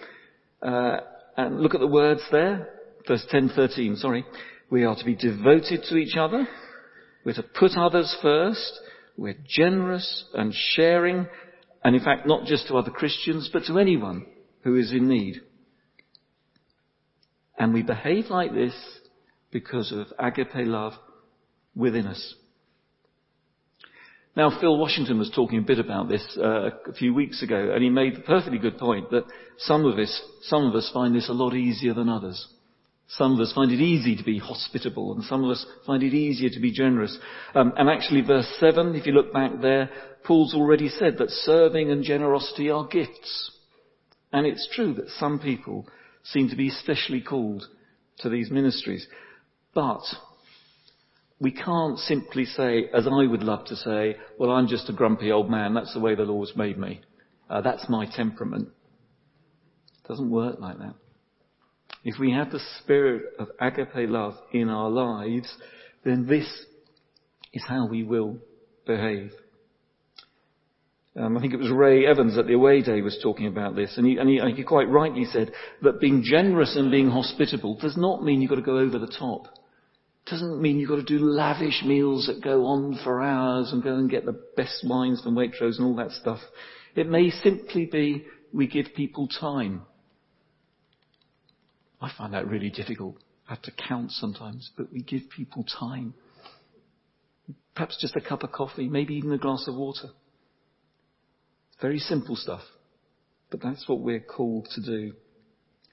Uh, 0.61 0.97
and 1.37 1.61
look 1.61 1.75
at 1.75 1.79
the 1.79 1.87
words 1.87 2.21
there. 2.31 2.69
Verse 3.07 3.25
10, 3.29 3.51
13, 3.55 3.97
sorry. 3.97 4.25
We 4.71 4.83
are 4.83 4.95
to 4.95 5.05
be 5.05 5.15
devoted 5.15 5.83
to 5.89 5.95
each 5.95 6.17
other. 6.17 6.47
We're 7.23 7.33
to 7.33 7.43
put 7.43 7.77
others 7.77 8.15
first. 8.21 8.79
We're 9.15 9.37
generous 9.47 10.25
and 10.33 10.53
sharing. 10.53 11.27
And 11.83 11.95
in 11.95 12.03
fact, 12.03 12.27
not 12.27 12.45
just 12.45 12.67
to 12.67 12.77
other 12.77 12.91
Christians, 12.91 13.49
but 13.51 13.63
to 13.65 13.79
anyone 13.79 14.25
who 14.63 14.75
is 14.75 14.91
in 14.91 15.07
need. 15.07 15.41
And 17.57 17.73
we 17.73 17.83
behave 17.83 18.25
like 18.29 18.53
this 18.53 18.73
because 19.51 19.91
of 19.91 20.07
agape 20.17 20.67
love 20.67 20.93
within 21.75 22.07
us. 22.07 22.35
Now, 24.35 24.57
Phil 24.59 24.77
Washington 24.77 25.19
was 25.19 25.31
talking 25.35 25.59
a 25.59 25.63
bit 25.63 25.79
about 25.79 26.07
this 26.07 26.37
uh, 26.41 26.69
a 26.87 26.93
few 26.93 27.13
weeks 27.13 27.41
ago, 27.41 27.71
and 27.73 27.83
he 27.83 27.89
made 27.89 28.15
the 28.15 28.21
perfectly 28.21 28.59
good 28.59 28.77
point 28.77 29.09
that 29.11 29.25
some 29.57 29.85
of 29.85 29.97
us, 29.97 30.21
some 30.43 30.65
of 30.65 30.75
us 30.75 30.89
find 30.93 31.15
this 31.15 31.29
a 31.29 31.33
lot 31.33 31.55
easier 31.55 31.93
than 31.93 32.07
others. 32.07 32.47
Some 33.09 33.33
of 33.33 33.39
us 33.39 33.51
find 33.53 33.71
it 33.71 33.81
easy 33.81 34.15
to 34.15 34.23
be 34.23 34.37
hospitable, 34.37 35.13
and 35.13 35.23
some 35.23 35.43
of 35.43 35.49
us 35.49 35.65
find 35.85 36.03
it 36.03 36.13
easier 36.13 36.49
to 36.51 36.59
be 36.59 36.71
generous. 36.71 37.17
Um, 37.55 37.73
and 37.75 37.89
actually, 37.89 38.21
verse 38.21 38.47
seven, 38.59 38.93
if 38.93 39.07
you 39.07 39.13
look 39.13 39.33
back 39.33 39.51
there, 39.61 39.89
Paul's 40.23 40.53
already 40.53 40.89
said 40.89 41.17
that 41.17 41.31
serving 41.31 41.89
and 41.89 42.03
generosity 42.03 42.69
are 42.69 42.85
gifts. 42.85 43.51
And 44.31 44.45
it's 44.45 44.69
true 44.73 44.93
that 44.93 45.09
some 45.17 45.39
people 45.39 45.87
seem 46.23 46.49
to 46.49 46.55
be 46.55 46.69
specially 46.69 47.21
called 47.21 47.63
to 48.19 48.29
these 48.29 48.51
ministries. 48.51 49.07
But 49.73 50.03
we 51.39 51.51
can't 51.51 51.97
simply 51.97 52.45
say, 52.45 52.89
as 52.93 53.07
I 53.07 53.25
would 53.25 53.41
love 53.41 53.65
to 53.65 53.75
say, 53.75 54.17
well, 54.37 54.51
I'm 54.51 54.67
just 54.67 54.89
a 54.89 54.93
grumpy 54.93 55.31
old 55.31 55.49
man. 55.49 55.73
That's 55.73 55.93
the 55.95 55.99
way 55.99 56.13
the 56.13 56.23
Lord's 56.23 56.55
made 56.55 56.77
me. 56.77 57.01
Uh, 57.49 57.61
that's 57.61 57.89
my 57.89 58.05
temperament. 58.05 58.67
It 60.03 60.07
doesn't 60.07 60.29
work 60.29 60.59
like 60.59 60.77
that. 60.77 60.93
If 62.03 62.19
we 62.19 62.31
have 62.31 62.51
the 62.51 62.61
spirit 62.79 63.23
of 63.39 63.49
agape 63.59 64.09
love 64.09 64.35
in 64.53 64.69
our 64.69 64.89
lives, 64.89 65.53
then 66.05 66.27
this 66.27 66.47
is 67.53 67.63
how 67.67 67.87
we 67.87 68.03
will 68.03 68.37
behave. 68.85 69.31
Um, 71.15 71.37
I 71.37 71.41
think 71.41 71.53
it 71.53 71.59
was 71.59 71.71
Ray 71.71 72.05
Evans 72.05 72.37
at 72.37 72.47
the 72.47 72.53
away 72.53 72.81
day 72.81 73.01
was 73.01 73.19
talking 73.21 73.47
about 73.47 73.75
this, 73.75 73.97
and 73.97 74.05
he, 74.05 74.17
and 74.17 74.29
he, 74.29 74.39
he 74.55 74.63
quite 74.63 74.87
rightly 74.87 75.25
said 75.25 75.51
that 75.81 75.99
being 75.99 76.23
generous 76.23 76.75
and 76.77 76.91
being 76.91 77.09
hospitable 77.09 77.77
does 77.81 77.97
not 77.97 78.23
mean 78.23 78.41
you've 78.41 78.49
got 78.49 78.55
to 78.55 78.61
go 78.61 78.77
over 78.77 78.99
the 78.99 79.13
top. 79.19 79.47
Doesn't 80.27 80.61
mean 80.61 80.79
you've 80.79 80.89
got 80.89 80.97
to 80.97 81.17
do 81.17 81.19
lavish 81.19 81.83
meals 81.83 82.27
that 82.27 82.43
go 82.43 82.65
on 82.67 82.99
for 83.03 83.21
hours 83.21 83.71
and 83.71 83.83
go 83.83 83.95
and 83.95 84.09
get 84.09 84.25
the 84.25 84.39
best 84.55 84.85
wines 84.87 85.21
from 85.21 85.35
Waitrose 85.35 85.77
and 85.77 85.87
all 85.87 85.95
that 85.95 86.11
stuff. 86.11 86.39
It 86.95 87.09
may 87.09 87.31
simply 87.31 87.85
be 87.85 88.25
we 88.53 88.67
give 88.67 88.87
people 88.95 89.27
time. 89.27 89.81
I 92.01 92.11
find 92.17 92.33
that 92.33 92.47
really 92.47 92.69
difficult. 92.69 93.17
I 93.47 93.53
have 93.53 93.61
to 93.63 93.71
count 93.71 94.11
sometimes, 94.11 94.69
but 94.77 94.91
we 94.91 95.01
give 95.01 95.29
people 95.35 95.63
time. 95.63 96.13
Perhaps 97.75 97.99
just 97.99 98.15
a 98.15 98.21
cup 98.21 98.43
of 98.43 98.51
coffee, 98.51 98.87
maybe 98.87 99.15
even 99.15 99.31
a 99.31 99.37
glass 99.37 99.65
of 99.67 99.75
water. 99.75 100.09
Very 101.81 101.99
simple 101.99 102.35
stuff. 102.35 102.61
But 103.49 103.61
that's 103.61 103.87
what 103.87 104.01
we're 104.01 104.19
called 104.19 104.67
to 104.75 104.81
do. 104.81 105.13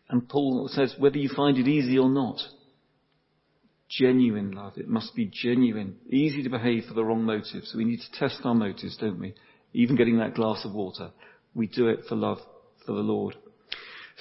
And 0.09 0.29
Paul 0.29 0.69
says, 0.71 0.95
whether 0.99 1.19
you 1.19 1.31
find 1.35 1.57
it 1.59 1.67
easy 1.67 1.99
or 1.99 2.09
not, 2.09 2.39
genuine 3.89 4.53
love. 4.53 4.75
It 4.77 4.89
must 4.89 5.15
be 5.15 5.31
genuine. 5.33 5.97
Easy 6.09 6.43
to 6.43 6.51
behave 6.51 6.85
for 6.85 6.95
the 6.95 7.05
wrong 7.05 7.25
motives. 7.25 7.73
We 7.75 7.85
need 7.85 8.01
to 8.01 8.19
test 8.19 8.41
our 8.45 8.55
motives, 8.55 8.97
don't 8.99 9.19
we? 9.19 9.35
Even 9.73 9.97
getting 9.97 10.19
that 10.19 10.35
glass 10.35 10.65
of 10.65 10.75
water. 10.75 11.11
We 11.55 11.67
do 11.67 11.89
it 11.89 12.01
for 12.09 12.15
love 12.17 12.39
for 12.85 12.93
the 12.93 13.01
Lord. 13.01 13.37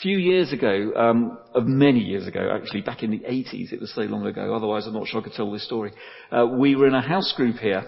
Few 0.01 0.17
years 0.17 0.51
ago, 0.51 0.91
um, 0.95 1.37
of 1.53 1.65
many 1.65 1.99
years 1.99 2.27
ago, 2.27 2.49
actually, 2.53 2.81
back 2.81 3.01
in 3.01 3.11
the 3.11 3.19
80s, 3.19 3.71
it 3.71 3.79
was 3.79 3.93
so 3.93 4.01
long 4.01 4.25
ago, 4.25 4.53
otherwise 4.53 4.85
I'm 4.85 4.93
not 4.93 5.07
sure 5.07 5.21
I 5.21 5.23
could 5.23 5.33
tell 5.33 5.51
this 5.51 5.65
story. 5.65 5.93
Uh, 6.29 6.45
we 6.45 6.75
were 6.75 6.87
in 6.87 6.93
a 6.93 7.01
house 7.01 7.33
group 7.37 7.55
here, 7.55 7.85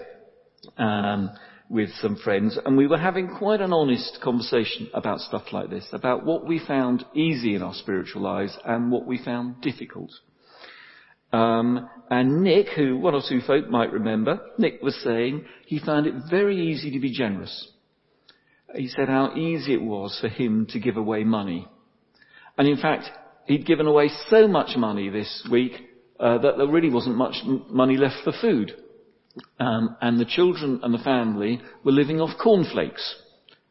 um, 0.78 1.30
with 1.68 1.90
some 2.00 2.16
friends, 2.16 2.58
and 2.64 2.78
we 2.78 2.86
were 2.86 2.98
having 2.98 3.36
quite 3.36 3.60
an 3.60 3.74
honest 3.74 4.20
conversation 4.22 4.88
about 4.94 5.20
stuff 5.20 5.52
like 5.52 5.68
this, 5.68 5.86
about 5.92 6.24
what 6.24 6.46
we 6.46 6.58
found 6.58 7.04
easy 7.14 7.54
in 7.54 7.62
our 7.62 7.74
spiritual 7.74 8.22
lives 8.22 8.56
and 8.64 8.90
what 8.90 9.06
we 9.06 9.22
found 9.22 9.60
difficult. 9.60 10.10
Um, 11.30 11.90
and 12.10 12.42
Nick, 12.42 12.68
who 12.68 12.96
one 12.96 13.14
or 13.14 13.20
two 13.28 13.42
folk 13.42 13.68
might 13.68 13.92
remember, 13.92 14.40
Nick 14.56 14.80
was 14.82 14.96
saying 15.04 15.44
he 15.66 15.78
found 15.78 16.06
it 16.06 16.14
very 16.30 16.70
easy 16.70 16.90
to 16.92 17.00
be 17.00 17.12
generous. 17.12 17.70
He 18.74 18.88
said 18.88 19.08
how 19.08 19.34
easy 19.36 19.74
it 19.74 19.82
was 19.82 20.18
for 20.20 20.28
him 20.28 20.66
to 20.70 20.80
give 20.80 20.96
away 20.96 21.24
money. 21.24 21.68
And 22.58 22.68
in 22.68 22.76
fact, 22.76 23.08
he'd 23.46 23.64
given 23.64 23.86
away 23.86 24.10
so 24.28 24.48
much 24.48 24.76
money 24.76 25.08
this 25.08 25.46
week 25.50 25.72
uh, 26.20 26.38
that 26.38 26.58
there 26.58 26.66
really 26.66 26.90
wasn't 26.90 27.16
much 27.16 27.36
money 27.70 27.96
left 27.96 28.16
for 28.24 28.32
food. 28.40 28.72
Um, 29.60 29.96
and 30.00 30.18
the 30.18 30.24
children 30.24 30.80
and 30.82 30.92
the 30.92 30.98
family 30.98 31.60
were 31.84 31.92
living 31.92 32.20
off 32.20 32.36
cornflakes. 32.42 33.14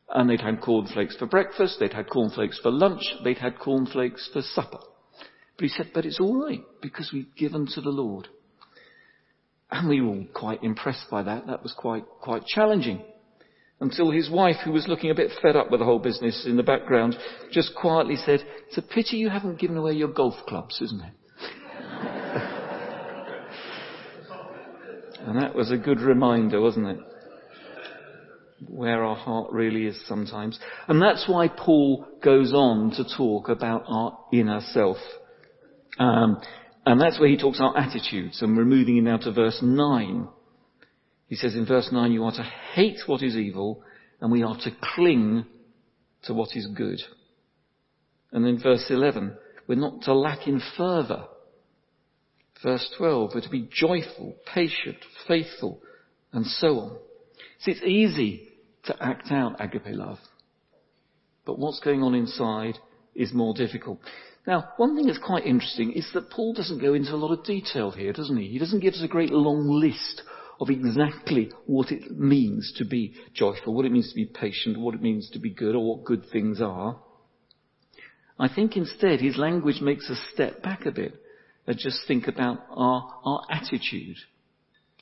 And 0.09 0.29
they'd 0.29 0.39
had 0.39 0.61
cornflakes 0.61 1.17
for 1.17 1.25
breakfast, 1.25 1.77
they'd 1.79 1.91
had 1.91 2.09
cornflakes 2.09 2.59
for 2.59 2.71
lunch, 2.71 3.01
they'd 3.25 3.37
had 3.37 3.59
cornflakes 3.59 4.29
for 4.31 4.41
supper. 4.41 4.79
But 5.57 5.63
he 5.63 5.67
said, 5.67 5.91
but 5.93 6.05
it's 6.05 6.19
all 6.21 6.45
right 6.45 6.61
because 6.81 7.11
we've 7.11 7.35
given 7.35 7.67
to 7.73 7.81
the 7.81 7.89
Lord. 7.89 8.29
And 9.69 9.89
we 9.89 9.99
were 9.99 10.07
all 10.07 10.25
quite 10.33 10.63
impressed 10.63 11.09
by 11.11 11.23
that. 11.23 11.47
That 11.47 11.61
was 11.61 11.73
quite, 11.77 12.05
quite 12.21 12.45
challenging. 12.45 13.03
Until 13.79 14.09
his 14.09 14.29
wife, 14.29 14.55
who 14.63 14.71
was 14.71 14.87
looking 14.87 15.11
a 15.11 15.15
bit 15.15 15.31
fed 15.41 15.55
up 15.55 15.69
with 15.69 15.79
the 15.79 15.85
whole 15.85 15.99
business 15.99 16.45
in 16.47 16.57
the 16.57 16.63
background, 16.63 17.15
just 17.51 17.75
quietly 17.75 18.15
said, 18.15 18.43
it's 18.67 18.77
a 18.77 18.81
pity 18.81 19.17
you 19.17 19.29
haven't 19.29 19.59
given 19.59 19.77
away 19.77 19.93
your 19.93 20.07
golf 20.07 20.33
clubs, 20.47 20.81
isn't 20.81 21.01
it? 21.01 21.13
and 25.27 25.39
that 25.39 25.53
was 25.53 25.69
a 25.71 25.77
good 25.77 26.01
reminder, 26.01 26.59
wasn't 26.59 26.87
it? 26.87 26.97
Where 28.67 29.03
our 29.03 29.15
heart 29.15 29.51
really 29.51 29.85
is 29.85 30.07
sometimes. 30.07 30.59
And 30.87 30.99
that's 30.99 31.25
why 31.27 31.47
Paul 31.47 32.07
goes 32.23 32.53
on 32.53 32.91
to 32.95 33.05
talk 33.15 33.47
about 33.49 33.83
our 33.87 34.17
inner 34.33 34.61
self. 34.71 34.97
Um, 35.99 36.41
and 36.87 36.99
that's 36.99 37.19
where 37.19 37.29
he 37.29 37.37
talks 37.37 37.59
about 37.59 37.77
attitudes, 37.77 38.41
and 38.41 38.57
we're 38.57 38.65
moving 38.65 38.97
in 38.97 39.03
now 39.03 39.17
to 39.17 39.31
verse 39.31 39.59
9. 39.61 40.29
He 41.27 41.35
says 41.35 41.55
in 41.55 41.65
verse 41.65 41.89
9, 41.91 42.11
you 42.11 42.23
are 42.23 42.31
to 42.31 42.51
hate 42.73 42.99
what 43.05 43.21
is 43.21 43.35
evil, 43.35 43.83
and 44.21 44.31
we 44.31 44.43
are 44.43 44.57
to 44.57 44.71
cling 44.95 45.45
to 46.23 46.33
what 46.33 46.55
is 46.55 46.67
good. 46.67 46.99
And 48.31 48.45
then 48.45 48.59
verse 48.61 48.85
11, 48.89 49.35
we're 49.67 49.75
not 49.75 50.03
to 50.03 50.13
lack 50.13 50.47
in 50.47 50.61
fervour. 50.77 51.27
Verse 52.63 52.89
12, 52.97 53.31
we're 53.35 53.41
to 53.41 53.49
be 53.49 53.69
joyful, 53.71 54.35
patient, 54.53 54.97
faithful, 55.27 55.81
and 56.31 56.45
so 56.45 56.79
on. 56.79 56.97
See, 57.59 57.71
it's 57.71 57.83
easy 57.83 58.47
to 58.85 58.95
act 59.03 59.31
out 59.31 59.57
agape 59.59 59.87
love. 59.87 60.19
But 61.45 61.59
what's 61.59 61.79
going 61.79 62.03
on 62.03 62.15
inside 62.15 62.77
is 63.15 63.33
more 63.33 63.53
difficult. 63.53 63.99
Now, 64.45 64.69
one 64.77 64.95
thing 64.95 65.07
that's 65.07 65.17
quite 65.17 65.45
interesting 65.45 65.91
is 65.91 66.09
that 66.13 66.29
Paul 66.29 66.53
doesn't 66.53 66.81
go 66.81 66.93
into 66.93 67.13
a 67.13 67.17
lot 67.17 67.37
of 67.37 67.43
detail 67.45 67.91
here, 67.91 68.13
doesn't 68.13 68.37
he? 68.37 68.47
He 68.47 68.59
doesn't 68.59 68.79
give 68.79 68.93
us 68.93 69.03
a 69.03 69.07
great 69.07 69.31
long 69.31 69.67
list 69.67 70.21
of 70.59 70.69
exactly 70.69 71.51
what 71.65 71.91
it 71.91 72.17
means 72.17 72.73
to 72.77 72.85
be 72.85 73.13
joyful, 73.33 73.73
what 73.73 73.85
it 73.85 73.91
means 73.91 74.09
to 74.09 74.15
be 74.15 74.25
patient, 74.25 74.79
what 74.79 74.95
it 74.95 75.01
means 75.01 75.29
to 75.31 75.39
be 75.39 75.51
good, 75.51 75.75
or 75.75 75.83
what 75.85 76.05
good 76.05 76.23
things 76.31 76.61
are. 76.61 76.99
I 78.39 78.47
think 78.53 78.75
instead 78.75 79.19
his 79.19 79.37
language 79.37 79.81
makes 79.81 80.09
us 80.09 80.19
step 80.33 80.61
back 80.61 80.85
a 80.85 80.91
bit 80.91 81.13
and 81.65 81.77
just 81.77 81.99
think 82.07 82.27
about 82.27 82.59
our, 82.69 83.19
our 83.23 83.41
attitude, 83.51 84.17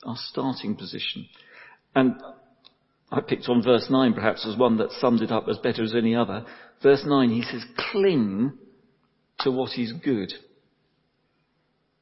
our 0.04 0.16
starting 0.16 0.74
position. 0.76 1.28
And 1.94 2.14
I 3.10 3.20
picked 3.20 3.48
on 3.48 3.62
verse 3.62 3.86
9 3.88 4.14
perhaps 4.14 4.46
as 4.46 4.58
one 4.58 4.78
that 4.78 4.90
summed 4.92 5.22
it 5.22 5.30
up 5.30 5.46
as 5.48 5.58
better 5.58 5.82
as 5.82 5.94
any 5.94 6.14
other. 6.14 6.44
Verse 6.82 7.04
9, 7.06 7.30
he 7.30 7.42
says, 7.42 7.64
cling 7.92 8.54
to 9.40 9.50
what 9.50 9.78
is 9.78 9.92
good. 9.92 10.32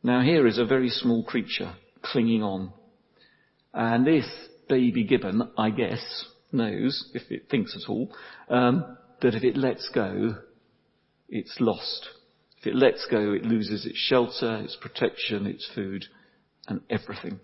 Now 0.02 0.22
here 0.22 0.46
is 0.46 0.58
a 0.58 0.64
very 0.64 0.88
small 0.88 1.24
creature 1.24 1.74
clinging 2.02 2.42
on. 2.42 2.72
And 3.74 4.06
this 4.06 4.26
baby 4.68 5.04
gibbon, 5.04 5.50
I 5.58 5.70
guess, 5.70 6.24
knows, 6.52 7.10
if 7.12 7.30
it 7.30 7.48
thinks 7.50 7.76
at 7.76 7.90
all, 7.90 8.14
um, 8.48 8.96
that 9.20 9.34
if 9.34 9.42
it 9.42 9.56
lets 9.56 9.88
go, 9.92 10.36
it's 11.28 11.56
lost. 11.58 12.08
If 12.60 12.68
it 12.68 12.76
lets 12.76 13.06
go, 13.10 13.32
it 13.32 13.44
loses 13.44 13.84
its 13.84 13.98
shelter, 13.98 14.56
its 14.58 14.76
protection, 14.80 15.46
its 15.46 15.68
food, 15.74 16.04
and 16.68 16.80
everything. 16.88 17.40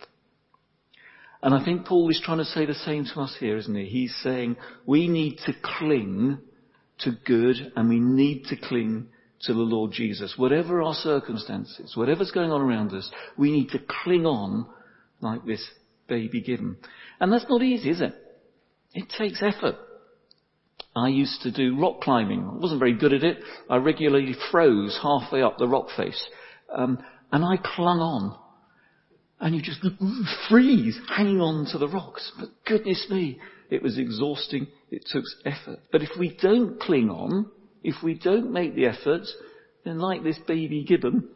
And 1.43 1.55
I 1.55 1.65
think 1.65 1.87
Paul 1.87 2.09
is 2.11 2.21
trying 2.23 2.39
to 2.39 2.45
say 2.45 2.67
the 2.67 2.75
same 2.75 3.05
to 3.07 3.21
us 3.21 3.37
here, 3.41 3.57
isn't 3.57 3.75
he? 3.75 3.87
He's 3.87 4.15
saying 4.23 4.57
we 4.87 5.09
need 5.09 5.39
to 5.47 5.53
cling 5.63 6.39
to 7.01 7.13
good 7.27 7.73
and 7.77 7.89
we 7.89 7.99
need 7.99 8.45
to 8.47 8.57
cling 8.57 9.09
to 9.43 9.55
the 9.55 9.61
Lord 9.61 9.93
Jesus. 9.93 10.35
Whatever 10.37 10.83
our 10.83 10.95
circumstances, 10.95 11.97
whatever's 11.97 12.31
going 12.31 12.51
on 12.51 12.61
around 12.61 12.93
us, 12.93 13.11
we 13.39 13.51
need 13.51 13.71
to 13.71 13.81
cling 14.05 14.27
on 14.27 14.67
like 15.23 15.45
this 15.47 15.67
baby 16.11 16.43
gibbon. 16.43 16.77
And 17.19 17.33
that's 17.33 17.47
not 17.49 17.63
easy, 17.63 17.89
is 17.89 18.03
it? 18.03 18.13
It 18.93 19.09
takes 19.17 19.43
effort. 19.43 19.77
I 20.95 21.09
used 21.09 21.43
to 21.43 21.53
do 21.53 21.81
rock 21.81 22.01
climbing. 22.03 22.41
I 22.43 22.57
wasn't 22.57 22.81
very 22.81 22.95
good 22.95 23.13
at 23.13 23.23
it. 23.23 23.39
I 23.71 23.77
regularly 23.77 24.35
froze 24.51 24.99
halfway 25.03 25.41
up 25.41 25.57
the 25.57 25.69
rock 25.69 25.87
face. 25.97 26.23
Um, 26.75 26.99
and 27.33 27.45
I 27.45 27.57
clung 27.57 28.01
on. 28.01 28.37
And 29.39 29.55
you 29.55 29.63
just 29.63 29.81
freeze 30.49 30.99
hanging 31.09 31.41
on 31.41 31.67
to 31.73 31.79
the 31.79 31.89
rocks. 31.89 32.31
But 32.39 32.51
goodness 32.67 33.07
me, 33.09 33.39
it 33.71 33.83
was 33.83 33.99
exhausting. 33.99 34.67
It 34.91 35.07
took 35.11 35.25
effort. 35.47 35.79
But 35.93 36.03
if 36.03 36.11
we 36.19 36.37
don't 36.43 36.81
cling 36.81 37.09
on, 37.09 37.51
if 37.83 38.03
we 38.03 38.15
don't 38.15 38.53
make 38.53 38.75
the 38.75 38.87
effort, 38.87 39.23
then 39.85 39.99
like 39.99 40.23
this 40.23 40.39
baby 40.47 40.85
gibbon, 40.85 41.29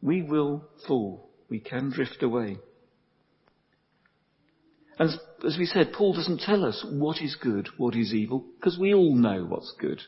we 0.00 0.22
will 0.22 0.64
fall. 0.86 1.30
We 1.48 1.60
can 1.60 1.90
drift 1.90 2.22
away. 2.22 2.58
And 4.98 5.10
as 5.46 5.56
we 5.56 5.66
said, 5.66 5.92
Paul 5.92 6.14
doesn't 6.14 6.40
tell 6.40 6.64
us 6.64 6.84
what 6.90 7.22
is 7.22 7.36
good, 7.36 7.68
what 7.76 7.94
is 7.94 8.12
evil, 8.12 8.44
because 8.56 8.78
we 8.78 8.92
all 8.92 9.14
know 9.14 9.44
what's 9.44 9.72
good. 9.80 10.00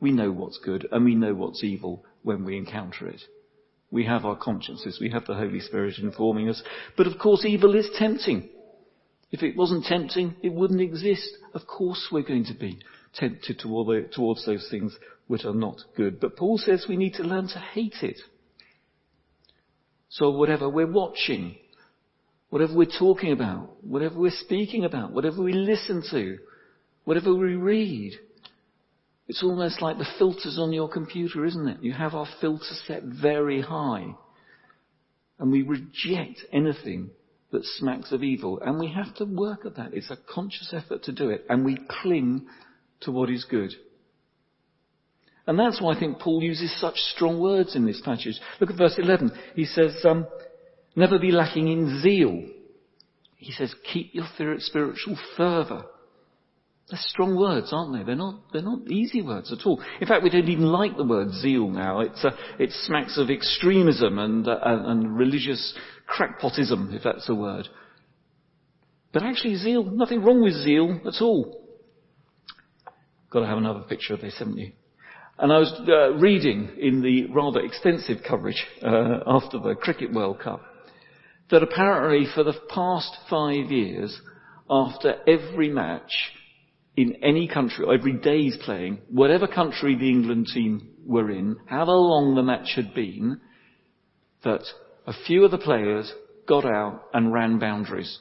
We 0.00 0.12
know 0.12 0.30
what's 0.30 0.58
good 0.64 0.86
and 0.92 1.04
we 1.04 1.16
know 1.16 1.34
what's 1.34 1.64
evil 1.64 2.04
when 2.22 2.44
we 2.44 2.56
encounter 2.56 3.08
it. 3.08 3.20
We 3.90 4.04
have 4.04 4.24
our 4.24 4.36
consciences, 4.36 4.98
we 5.00 5.10
have 5.10 5.26
the 5.26 5.34
Holy 5.34 5.60
Spirit 5.60 5.94
informing 5.98 6.48
us. 6.48 6.62
But 6.96 7.06
of 7.06 7.18
course 7.18 7.44
evil 7.44 7.74
is 7.74 7.88
tempting. 7.98 8.48
If 9.30 9.42
it 9.42 9.56
wasn't 9.56 9.84
tempting, 9.84 10.36
it 10.42 10.52
wouldn't 10.52 10.80
exist. 10.80 11.36
Of 11.52 11.66
course 11.66 12.08
we're 12.12 12.22
going 12.22 12.44
to 12.46 12.54
be 12.54 12.78
tempted 13.14 13.58
towards 13.58 14.46
those 14.46 14.68
things 14.70 14.96
which 15.26 15.44
are 15.44 15.54
not 15.54 15.78
good. 15.96 16.20
But 16.20 16.36
Paul 16.36 16.58
says 16.58 16.86
we 16.88 16.96
need 16.96 17.14
to 17.14 17.24
learn 17.24 17.48
to 17.48 17.58
hate 17.58 17.96
it. 18.02 18.20
So 20.10 20.30
whatever 20.30 20.68
we're 20.68 20.90
watching, 20.90 21.56
whatever 22.50 22.74
we're 22.74 22.98
talking 22.98 23.32
about, 23.32 23.84
whatever 23.84 24.18
we're 24.18 24.30
speaking 24.30 24.84
about, 24.84 25.12
whatever 25.12 25.42
we 25.42 25.52
listen 25.52 26.02
to, 26.10 26.38
whatever 27.04 27.34
we 27.34 27.54
read, 27.54 28.14
it's 29.28 29.42
almost 29.42 29.82
like 29.82 29.98
the 29.98 30.08
filters 30.18 30.58
on 30.58 30.72
your 30.72 30.88
computer, 30.88 31.44
isn't 31.44 31.68
it? 31.68 31.82
You 31.82 31.92
have 31.92 32.14
our 32.14 32.26
filter 32.40 32.74
set 32.86 33.02
very 33.02 33.60
high. 33.60 34.14
And 35.38 35.52
we 35.52 35.62
reject 35.62 36.40
anything 36.52 37.10
that 37.52 37.64
smacks 37.64 38.10
of 38.10 38.22
evil. 38.22 38.58
And 38.64 38.78
we 38.78 38.88
have 38.92 39.14
to 39.16 39.26
work 39.26 39.66
at 39.66 39.76
that. 39.76 39.92
It's 39.92 40.10
a 40.10 40.16
conscious 40.16 40.72
effort 40.72 41.04
to 41.04 41.12
do 41.12 41.28
it. 41.28 41.44
And 41.48 41.64
we 41.64 41.78
cling 42.02 42.46
to 43.02 43.12
what 43.12 43.28
is 43.30 43.44
good. 43.44 43.72
And 45.46 45.58
that's 45.58 45.80
why 45.80 45.94
I 45.94 46.00
think 46.00 46.18
Paul 46.18 46.42
uses 46.42 46.78
such 46.80 46.96
strong 46.96 47.38
words 47.40 47.76
in 47.76 47.86
this 47.86 48.00
passage. 48.02 48.38
Look 48.60 48.70
at 48.70 48.76
verse 48.76 48.96
11. 48.98 49.30
He 49.54 49.64
says, 49.64 49.94
um, 50.04 50.26
never 50.98 51.18
be 51.18 51.30
lacking 51.30 51.68
in 51.68 52.00
zeal. 52.02 52.42
He 53.36 53.52
says, 53.52 53.74
keep 53.92 54.14
your 54.14 54.26
spiritual 54.58 55.16
fervour. 55.36 55.84
They're 56.90 56.98
strong 57.00 57.36
words, 57.36 57.68
aren't 57.70 57.92
they? 57.92 58.02
They're 58.02 58.16
not, 58.16 58.40
they're 58.52 58.62
not 58.62 58.90
easy 58.90 59.20
words 59.20 59.52
at 59.52 59.66
all. 59.66 59.82
In 60.00 60.08
fact, 60.08 60.22
we 60.22 60.30
don't 60.30 60.48
even 60.48 60.64
like 60.64 60.96
the 60.96 61.04
word 61.04 61.32
zeal 61.32 61.68
now. 61.68 62.00
It's, 62.00 62.24
uh, 62.24 62.30
it 62.58 62.70
smacks 62.72 63.18
of 63.18 63.30
extremism 63.30 64.18
and, 64.18 64.48
uh, 64.48 64.58
and 64.62 65.16
religious 65.16 65.74
crackpotism, 66.06 66.94
if 66.94 67.02
that's 67.04 67.28
a 67.28 67.34
word. 67.34 67.68
But 69.12 69.22
actually 69.22 69.56
zeal, 69.56 69.84
nothing 69.84 70.22
wrong 70.22 70.42
with 70.42 70.54
zeal 70.54 71.00
at 71.06 71.20
all. 71.20 71.62
Got 73.30 73.40
to 73.40 73.46
have 73.46 73.58
another 73.58 73.80
picture 73.80 74.14
of 74.14 74.22
this, 74.22 74.36
haven't 74.38 74.56
you? 74.56 74.72
And 75.38 75.52
I 75.52 75.58
was 75.58 75.72
uh, 75.86 76.14
reading 76.14 76.70
in 76.80 77.02
the 77.02 77.26
rather 77.26 77.60
extensive 77.60 78.24
coverage 78.26 78.66
uh, 78.82 79.20
after 79.26 79.58
the 79.58 79.74
Cricket 79.74 80.12
World 80.12 80.40
Cup 80.40 80.62
that 81.50 81.62
apparently 81.62 82.26
for 82.34 82.44
the 82.44 82.58
past 82.68 83.16
five 83.28 83.70
years, 83.70 84.20
after 84.68 85.16
every 85.26 85.70
match 85.70 86.32
in 86.96 87.16
any 87.22 87.48
country, 87.48 87.84
or 87.84 87.94
every 87.94 88.12
day's 88.12 88.56
playing, 88.64 88.98
whatever 89.08 89.46
country 89.46 89.96
the 89.96 90.10
England 90.10 90.48
team 90.52 90.90
were 91.06 91.30
in, 91.30 91.56
however 91.66 91.92
long 91.92 92.34
the 92.34 92.42
match 92.42 92.72
had 92.74 92.92
been, 92.92 93.40
that 94.44 94.64
a 95.06 95.12
few 95.26 95.44
of 95.44 95.50
the 95.50 95.58
players 95.58 96.12
got 96.46 96.64
out 96.64 97.04
and 97.14 97.32
ran 97.32 97.58
boundaries. 97.58 98.18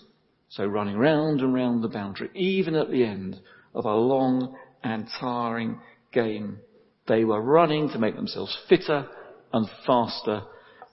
So 0.49 0.65
running 0.65 0.97
round 0.97 1.41
and 1.41 1.53
round 1.53 1.83
the 1.83 1.89
boundary, 1.89 2.29
even 2.33 2.75
at 2.75 2.89
the 2.89 3.03
end 3.03 3.39
of 3.73 3.85
a 3.85 3.93
long 3.93 4.55
and 4.83 5.07
tiring 5.19 5.79
game. 6.13 6.59
They 7.07 7.23
were 7.23 7.41
running 7.41 7.89
to 7.89 7.99
make 7.99 8.15
themselves 8.15 8.57
fitter 8.69 9.07
and 9.53 9.67
faster 9.85 10.43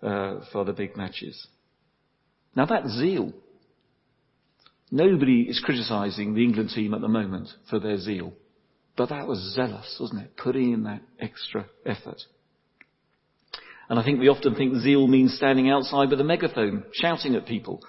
uh, 0.02 0.40
for 0.52 0.64
the 0.64 0.72
big 0.72 0.96
matches. 0.96 1.46
Now 2.56 2.66
that's 2.66 2.90
zeal. 2.90 3.32
Nobody 4.90 5.42
is 5.42 5.60
criticising 5.64 6.34
the 6.34 6.44
England 6.44 6.70
team 6.74 6.94
at 6.94 7.00
the 7.00 7.08
moment 7.08 7.48
for 7.68 7.80
their 7.80 7.98
zeal. 7.98 8.32
But 8.96 9.08
that 9.08 9.26
was 9.26 9.54
zealous, 9.54 9.96
wasn't 10.00 10.22
it? 10.22 10.36
Putting 10.36 10.72
in 10.72 10.84
that 10.84 11.02
extra 11.18 11.66
effort. 11.84 12.22
And 13.88 13.98
I 13.98 14.04
think 14.04 14.20
we 14.20 14.28
often 14.28 14.54
think 14.54 14.76
zeal 14.76 15.06
means 15.06 15.34
standing 15.34 15.68
outside 15.68 16.10
with 16.10 16.20
a 16.20 16.24
megaphone, 16.24 16.84
shouting 16.92 17.34
at 17.34 17.46
people. 17.46 17.80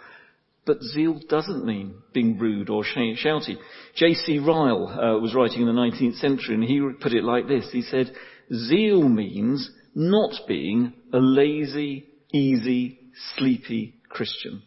But 0.65 0.81
zeal 0.81 1.19
doesn't 1.29 1.63
mean 1.63 1.95
being 2.11 2.39
rude 2.39 2.69
or 2.69 2.83
shouty. 2.83 3.57
J.C. 3.95 4.39
Ryle 4.39 4.87
uh, 4.87 5.19
was 5.19 5.35
writing 5.35 5.61
in 5.61 5.67
the 5.67 5.73
19th 5.73 6.17
century 6.19 6.55
and 6.55 6.63
he 6.63 6.81
put 6.99 7.13
it 7.13 7.23
like 7.23 7.47
this. 7.47 7.69
He 7.71 7.83
said, 7.83 8.11
zeal 8.51 9.07
means 9.07 9.69
not 9.93 10.31
being 10.47 10.93
a 11.13 11.19
lazy, 11.19 12.07
easy, 12.33 12.99
sleepy 13.35 13.95
Christian. 14.15 14.63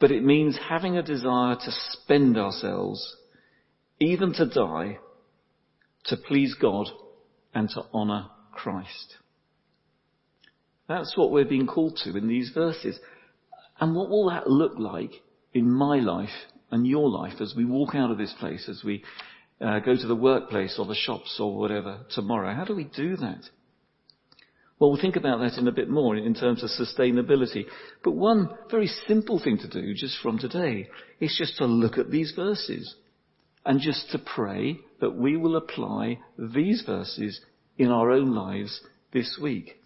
But 0.00 0.10
it 0.10 0.24
means 0.24 0.58
having 0.68 0.96
a 0.96 1.02
desire 1.02 1.54
to 1.54 1.70
spend 1.90 2.38
ourselves, 2.38 3.16
even 4.00 4.32
to 4.34 4.46
die, 4.46 4.98
to 6.06 6.16
please 6.16 6.54
God 6.60 6.88
and 7.54 7.68
to 7.70 7.82
honour 7.92 8.28
Christ. 8.52 9.16
That's 10.88 11.16
what 11.16 11.30
we're 11.30 11.44
being 11.44 11.66
called 11.66 12.00
to 12.04 12.16
in 12.16 12.26
these 12.26 12.50
verses. 12.54 12.98
And 13.80 13.94
what 13.94 14.08
will 14.08 14.30
that 14.30 14.48
look 14.48 14.78
like 14.78 15.12
in 15.52 15.70
my 15.70 15.98
life 15.98 16.28
and 16.70 16.86
your 16.86 17.10
life 17.10 17.40
as 17.40 17.54
we 17.54 17.66
walk 17.66 17.94
out 17.94 18.10
of 18.10 18.18
this 18.18 18.34
place, 18.38 18.66
as 18.68 18.82
we 18.82 19.04
uh, 19.60 19.80
go 19.80 19.94
to 19.94 20.06
the 20.06 20.16
workplace 20.16 20.76
or 20.78 20.86
the 20.86 20.94
shops 20.94 21.36
or 21.38 21.58
whatever 21.58 22.00
tomorrow? 22.14 22.54
How 22.54 22.64
do 22.64 22.74
we 22.74 22.84
do 22.84 23.16
that? 23.16 23.42
Well, 24.78 24.92
we'll 24.92 25.00
think 25.00 25.16
about 25.16 25.40
that 25.40 25.58
in 25.58 25.66
a 25.66 25.72
bit 25.72 25.88
more 25.88 26.16
in 26.16 26.34
terms 26.34 26.62
of 26.62 26.70
sustainability. 26.70 27.64
But 28.04 28.12
one 28.12 28.50
very 28.70 28.86
simple 29.08 29.40
thing 29.42 29.58
to 29.58 29.68
do 29.68 29.92
just 29.94 30.20
from 30.22 30.38
today 30.38 30.88
is 31.20 31.36
just 31.36 31.58
to 31.58 31.66
look 31.66 31.98
at 31.98 32.10
these 32.10 32.32
verses 32.36 32.94
and 33.66 33.80
just 33.80 34.10
to 34.12 34.18
pray 34.18 34.78
that 35.00 35.16
we 35.16 35.36
will 35.36 35.56
apply 35.56 36.20
these 36.38 36.84
verses 36.86 37.40
in 37.76 37.90
our 37.90 38.10
own 38.10 38.34
lives 38.34 38.80
this 39.12 39.38
week. 39.42 39.80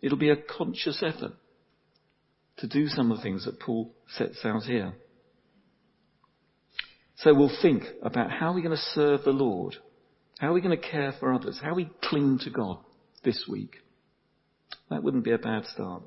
It'll 0.00 0.18
be 0.18 0.30
a 0.30 0.36
conscious 0.36 1.02
effort 1.02 1.32
to 2.58 2.66
do 2.66 2.88
some 2.88 3.10
of 3.10 3.18
the 3.18 3.22
things 3.22 3.44
that 3.44 3.60
Paul 3.60 3.94
sets 4.16 4.38
out 4.44 4.62
here. 4.62 4.94
So 7.16 7.34
we'll 7.34 7.56
think 7.60 7.84
about 8.02 8.30
how 8.30 8.54
we're 8.54 8.62
going 8.62 8.76
to 8.76 8.82
serve 8.94 9.22
the 9.24 9.30
Lord, 9.30 9.76
how 10.38 10.48
we're 10.48 10.54
we 10.54 10.60
going 10.62 10.80
to 10.80 10.88
care 10.88 11.14
for 11.20 11.32
others, 11.32 11.60
how 11.62 11.74
we 11.74 11.90
cling 12.02 12.40
to 12.44 12.50
God 12.50 12.78
this 13.22 13.44
week. 13.48 13.76
That 14.92 15.02
wouldn't 15.02 15.24
be 15.24 15.32
a 15.32 15.38
bad 15.38 15.64
start. 15.66 16.02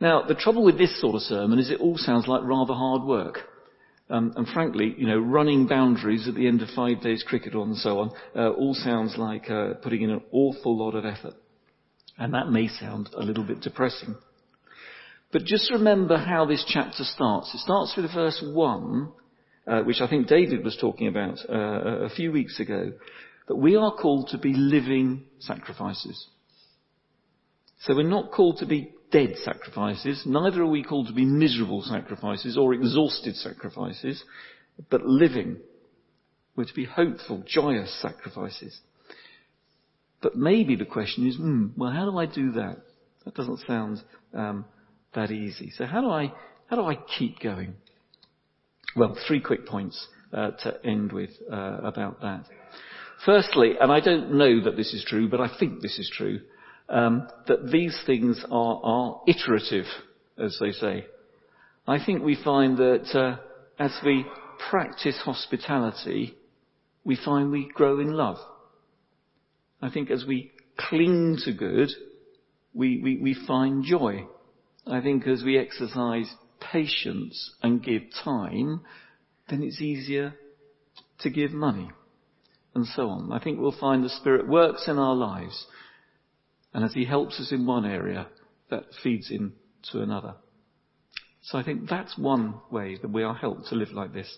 Now, 0.00 0.22
the 0.22 0.34
trouble 0.34 0.64
with 0.64 0.78
this 0.78 1.00
sort 1.00 1.14
of 1.14 1.22
sermon 1.22 1.58
is 1.58 1.70
it 1.70 1.80
all 1.80 1.98
sounds 1.98 2.26
like 2.26 2.42
rather 2.44 2.72
hard 2.72 3.02
work. 3.02 3.40
Um, 4.08 4.32
and 4.36 4.46
frankly, 4.48 4.94
you 4.96 5.06
know, 5.06 5.18
running 5.18 5.66
boundaries 5.66 6.28
at 6.28 6.34
the 6.34 6.46
end 6.46 6.62
of 6.62 6.68
five 6.70 7.02
days 7.02 7.24
cricket 7.26 7.54
on 7.54 7.68
and 7.68 7.76
so 7.76 7.98
on, 7.98 8.10
uh, 8.34 8.50
all 8.50 8.72
sounds 8.72 9.16
like 9.18 9.50
uh, 9.50 9.74
putting 9.82 10.02
in 10.02 10.10
an 10.10 10.22
awful 10.32 10.78
lot 10.78 10.94
of 10.94 11.04
effort. 11.04 11.34
And 12.16 12.32
that 12.32 12.50
may 12.50 12.68
sound 12.68 13.10
a 13.14 13.22
little 13.22 13.44
bit 13.44 13.60
depressing. 13.60 14.14
But 15.32 15.44
just 15.44 15.70
remember 15.70 16.16
how 16.16 16.46
this 16.46 16.64
chapter 16.66 17.04
starts. 17.04 17.52
It 17.52 17.58
starts 17.58 17.94
with 17.96 18.14
verse 18.14 18.42
1, 18.44 19.12
uh, 19.66 19.82
which 19.82 20.00
I 20.00 20.08
think 20.08 20.28
David 20.28 20.64
was 20.64 20.78
talking 20.80 21.08
about 21.08 21.38
uh, 21.48 22.04
a 22.04 22.10
few 22.10 22.32
weeks 22.32 22.60
ago, 22.60 22.92
that 23.48 23.56
we 23.56 23.76
are 23.76 23.92
called 23.92 24.28
to 24.28 24.38
be 24.38 24.54
living 24.54 25.24
sacrifices. 25.40 26.28
So 27.80 27.94
we're 27.94 28.02
not 28.02 28.32
called 28.32 28.58
to 28.58 28.66
be 28.66 28.92
dead 29.10 29.36
sacrifices, 29.44 30.22
neither 30.26 30.62
are 30.62 30.66
we 30.66 30.82
called 30.82 31.06
to 31.08 31.12
be 31.12 31.24
miserable 31.24 31.82
sacrifices 31.82 32.56
or 32.56 32.74
exhausted 32.74 33.36
sacrifices, 33.36 34.22
but 34.90 35.04
living. 35.04 35.58
We're 36.56 36.64
to 36.64 36.74
be 36.74 36.86
hopeful, 36.86 37.44
joyous 37.46 37.94
sacrifices. 38.00 38.80
But 40.22 40.36
maybe 40.36 40.74
the 40.74 40.86
question 40.86 41.26
is, 41.26 41.36
hmm, 41.36 41.68
well, 41.76 41.92
how 41.92 42.10
do 42.10 42.18
I 42.18 42.26
do 42.26 42.52
that? 42.52 42.78
That 43.24 43.34
doesn't 43.34 43.60
sound 43.66 44.02
um, 44.32 44.64
that 45.14 45.30
easy. 45.30 45.70
So 45.70 45.84
how 45.84 46.00
do 46.00 46.10
I 46.10 46.32
how 46.68 46.76
do 46.76 46.82
I 46.82 46.96
keep 47.18 47.40
going? 47.40 47.74
Well, 48.96 49.16
three 49.28 49.40
quick 49.40 49.66
points 49.66 50.06
uh, 50.32 50.52
to 50.62 50.84
end 50.84 51.12
with 51.12 51.30
uh, 51.50 51.78
about 51.82 52.20
that. 52.22 52.44
Firstly, 53.24 53.74
and 53.80 53.92
I 53.92 54.00
don't 54.00 54.32
know 54.34 54.64
that 54.64 54.76
this 54.76 54.92
is 54.94 55.04
true, 55.06 55.28
but 55.28 55.40
I 55.40 55.48
think 55.58 55.80
this 55.80 55.98
is 55.98 56.10
true, 56.12 56.40
um, 56.88 57.28
that 57.48 57.70
these 57.70 57.98
things 58.06 58.42
are, 58.50 58.80
are, 58.82 59.20
iterative, 59.26 59.86
as 60.38 60.56
they 60.60 60.72
say. 60.72 61.06
I 61.86 62.04
think 62.04 62.22
we 62.22 62.36
find 62.42 62.76
that 62.78 63.06
uh, 63.14 63.36
as 63.78 63.92
we 64.04 64.26
practice 64.70 65.18
hospitality, 65.24 66.34
we 67.04 67.16
find 67.16 67.50
we 67.50 67.68
grow 67.72 68.00
in 68.00 68.12
love. 68.12 68.38
I 69.80 69.90
think 69.90 70.10
as 70.10 70.24
we 70.26 70.52
cling 70.76 71.38
to 71.44 71.52
good, 71.52 71.90
we, 72.74 73.00
we, 73.02 73.18
we 73.18 73.46
find 73.46 73.84
joy. 73.84 74.26
I 74.86 75.00
think 75.00 75.26
as 75.26 75.42
we 75.42 75.58
exercise 75.58 76.32
patience 76.60 77.54
and 77.62 77.82
give 77.82 78.02
time, 78.24 78.82
then 79.48 79.62
it's 79.62 79.80
easier 79.80 80.34
to 81.20 81.30
give 81.30 81.52
money 81.52 81.90
and 82.74 82.86
so 82.86 83.08
on. 83.08 83.32
I 83.32 83.42
think 83.42 83.58
we'll 83.58 83.78
find 83.78 84.04
the 84.04 84.08
Spirit 84.08 84.46
works 84.48 84.86
in 84.86 84.98
our 84.98 85.14
lives 85.14 85.66
and 86.74 86.84
as 86.84 86.92
He 86.92 87.04
helps 87.04 87.40
us 87.40 87.52
in 87.52 87.66
one 87.66 87.84
area, 87.84 88.26
that 88.70 88.84
feeds 89.02 89.30
into 89.30 90.02
another. 90.02 90.34
So 91.42 91.58
I 91.58 91.62
think 91.62 91.88
that's 91.88 92.18
one 92.18 92.54
way 92.70 92.98
that 93.00 93.10
we 93.10 93.22
are 93.22 93.34
helped 93.34 93.68
to 93.68 93.76
live 93.76 93.92
like 93.92 94.12
this. 94.12 94.36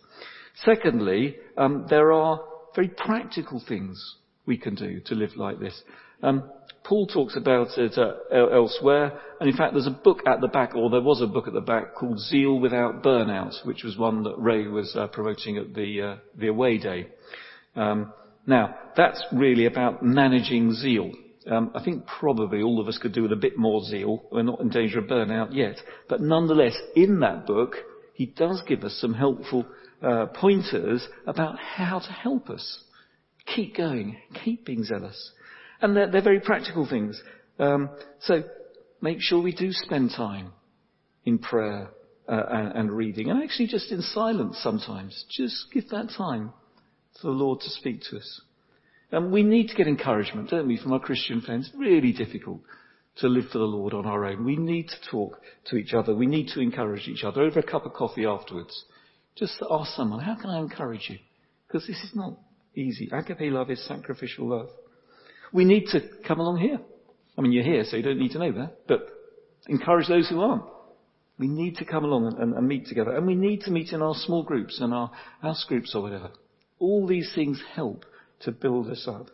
Secondly, 0.65 1.37
um, 1.57 1.87
there 1.89 2.13
are 2.13 2.41
very 2.75 2.89
practical 2.89 3.63
things 3.67 4.17
we 4.45 4.59
can 4.59 4.75
do 4.75 5.01
to 5.07 5.15
live 5.15 5.37
like 5.37 5.59
this. 5.59 5.81
Um, 6.23 6.51
Paul 6.85 7.07
talks 7.07 7.37
about 7.37 7.77
it 7.77 7.97
uh, 7.97 8.15
elsewhere, 8.33 9.21
and 9.41 9.49
in 9.49 9.57
fact 9.57 9.75
there's 9.75 9.87
a 9.87 9.91
book 9.91 10.21
at 10.27 10.41
the 10.41 10.49
back, 10.49 10.75
or 10.75 10.91
there 10.91 11.01
was 11.01 11.21
a 11.23 11.27
book 11.27 11.47
at 11.47 11.53
the 11.53 11.61
back 11.61 11.95
called 11.95 12.19
Zeal 12.19 12.59
Without 12.59 13.03
Burnout, 13.03 13.65
which 13.65 13.85
was 13.85 13.97
one 13.97 14.23
that 14.25 14.39
Ray 14.39 14.67
was 14.67 14.95
uh, 14.97 15.07
promoting 15.07 15.59
at 15.59 15.75
the, 15.75 16.03
uh, 16.03 16.17
the 16.37 16.49
away 16.49 16.79
day. 16.79 17.09
Um, 17.77 18.13
now, 18.47 18.75
that's 18.97 19.23
really 19.33 19.67
about 19.67 20.03
managing 20.03 20.73
zeal. 20.73 21.13
Um, 21.49 21.71
I 21.75 21.83
think 21.83 22.05
probably 22.07 22.63
all 22.63 22.81
of 22.81 22.89
us 22.89 22.99
could 22.99 23.15
do 23.15 23.23
with 23.23 23.33
a 23.33 23.37
bit 23.37 23.57
more 23.57 23.83
zeal. 23.83 24.23
We're 24.31 24.43
not 24.43 24.61
in 24.61 24.69
danger 24.69 24.99
of 24.99 25.07
burnout 25.07 25.55
yet. 25.55 25.77
But 26.09 26.21
nonetheless, 26.21 26.77
in 26.95 27.21
that 27.21 27.47
book, 27.47 27.75
he 28.13 28.27
does 28.27 28.63
give 28.67 28.85
us 28.85 28.99
some 29.01 29.15
helpful 29.15 29.65
uh, 30.03 30.27
pointers 30.27 31.07
about 31.27 31.59
how 31.59 32.01
to 32.01 32.13
help 32.13 32.51
us 32.51 32.83
keep 33.47 33.77
going, 33.77 34.19
keep 34.45 34.67
being 34.67 34.85
zealous. 34.85 35.33
And 35.81 35.97
they're, 35.97 36.11
they're 36.11 36.23
very 36.23 36.41
practical 36.41 36.87
things. 36.87 37.21
Um, 37.59 37.91
so 38.21 38.43
make 39.01 39.19
sure 39.21 39.41
we 39.41 39.55
do 39.55 39.73
spend 39.73 40.11
time 40.17 40.53
in 41.25 41.39
prayer 41.39 41.91
uh, 42.29 42.43
and, 42.51 42.73
and 42.73 42.93
reading, 42.93 43.31
and 43.31 43.43
actually 43.43 43.69
just 43.69 43.91
in 43.91 44.03
silence 44.03 44.59
sometimes. 44.63 45.25
Just 45.31 45.67
give 45.73 45.89
that 45.89 46.11
time 46.17 46.53
for 47.21 47.29
the 47.29 47.33
Lord 47.35 47.61
to 47.61 47.71
speak 47.71 48.03
to 48.11 48.19
us. 48.19 48.41
And 49.11 49.33
we 49.33 49.43
need 49.43 49.69
to 49.69 49.75
get 49.75 49.87
encouragement, 49.87 50.51
don't 50.51 50.69
we, 50.69 50.77
from 50.77 50.93
our 50.93 51.01
Christian 51.01 51.41
friends? 51.41 51.71
Really 51.77 52.13
difficult 52.13 52.61
to 53.17 53.29
live 53.29 53.47
for 53.51 53.59
the 53.59 53.65
Lord 53.65 53.95
on 53.95 54.07
our 54.07 54.25
own. 54.27 54.45
We 54.45 54.57
need 54.57 54.89
to 54.89 55.11
talk 55.11 55.41
to 55.67 55.77
each 55.77 55.95
other. 55.95 56.15
We 56.15 56.27
need 56.27 56.49
to 56.49 56.61
encourage 56.61 57.09
each 57.09 57.25
other 57.25 57.43
over 57.43 57.61
a 57.61 57.63
cup 57.63 57.87
of 57.87 57.95
coffee 57.95 58.27
afterwards. 58.27 58.85
Just 59.37 59.63
ask 59.71 59.95
someone, 59.95 60.21
how 60.21 60.37
can 60.37 60.51
I 60.51 60.59
encourage 60.59 61.07
you? 61.09 61.19
Because 61.67 61.87
this 61.87 61.97
is 62.03 62.13
not 62.15 62.35
easy. 62.75 63.09
Agape 63.13 63.53
love 63.53 63.71
is 63.71 63.85
sacrificial 63.87 64.49
love. 64.49 64.69
We 65.53 65.65
need 65.65 65.87
to 65.93 66.01
come 66.27 66.41
along 66.41 66.59
here. 66.59 66.79
I 67.37 67.41
mean, 67.41 67.53
you're 67.53 67.65
here, 67.65 67.85
so 67.85 67.97
you 67.97 68.03
don't 68.03 68.19
need 68.19 68.33
to 68.33 68.39
know 68.39 68.53
that, 68.53 68.87
but 68.87 69.09
encourage 69.69 70.09
those 70.09 70.29
who 70.29 70.41
aren't. 70.41 70.65
We 71.39 71.47
need 71.47 71.77
to 71.77 71.85
come 71.85 72.05
along 72.05 72.27
and, 72.27 72.39
and, 72.39 72.55
and 72.55 72.69
meet 72.69 72.87
together. 72.87 73.17
And 73.17 73.27
we 73.27 73.37
need 73.37 73.63
to 73.63 73.71
meet 73.71 73.93
in 73.93 74.03
our 74.03 74.15
small 74.15 74.43
groups 74.43 74.81
and 74.81 74.93
our 74.93 75.11
house 75.41 75.65
groups 75.69 75.95
or 75.95 76.03
whatever. 76.03 76.31
All 76.81 77.07
these 77.07 77.31
things 77.35 77.63
help 77.75 78.05
to 78.41 78.53
build 78.53 78.89
us 78.89 79.07
up. 79.09 79.29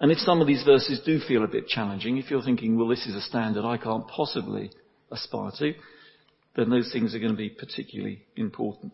And 0.00 0.10
if 0.10 0.18
some 0.18 0.40
of 0.40 0.48
these 0.48 0.64
verses 0.64 1.00
do 1.06 1.20
feel 1.20 1.44
a 1.44 1.48
bit 1.48 1.68
challenging, 1.68 2.16
if 2.16 2.30
you're 2.30 2.42
thinking, 2.42 2.76
well, 2.76 2.88
this 2.88 3.06
is 3.06 3.14
a 3.14 3.20
standard 3.20 3.64
I 3.64 3.76
can't 3.76 4.06
possibly 4.08 4.70
aspire 5.12 5.52
to, 5.58 5.74
then 6.56 6.70
those 6.70 6.90
things 6.92 7.14
are 7.14 7.20
going 7.20 7.30
to 7.30 7.36
be 7.36 7.50
particularly 7.50 8.24
important. 8.36 8.92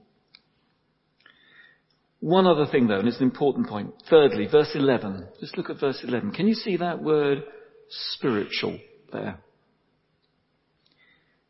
One 2.21 2.47
other 2.47 2.67
thing 2.67 2.89
though, 2.89 2.99
and 2.99 3.09
it's 3.09 3.19
an 3.19 3.25
important 3.25 3.69
point. 3.69 3.95
Thirdly, 4.11 4.49
verse 4.51 4.73
11. 4.75 5.29
Just 5.41 5.57
look 5.57 5.71
at 5.71 5.81
verse 5.81 6.01
11. 6.07 6.33
Can 6.33 6.49
you 6.49 6.55
see 6.55 6.77
that 6.77 7.03
word 7.03 7.45
spiritual 7.89 8.79
there? 9.13 9.39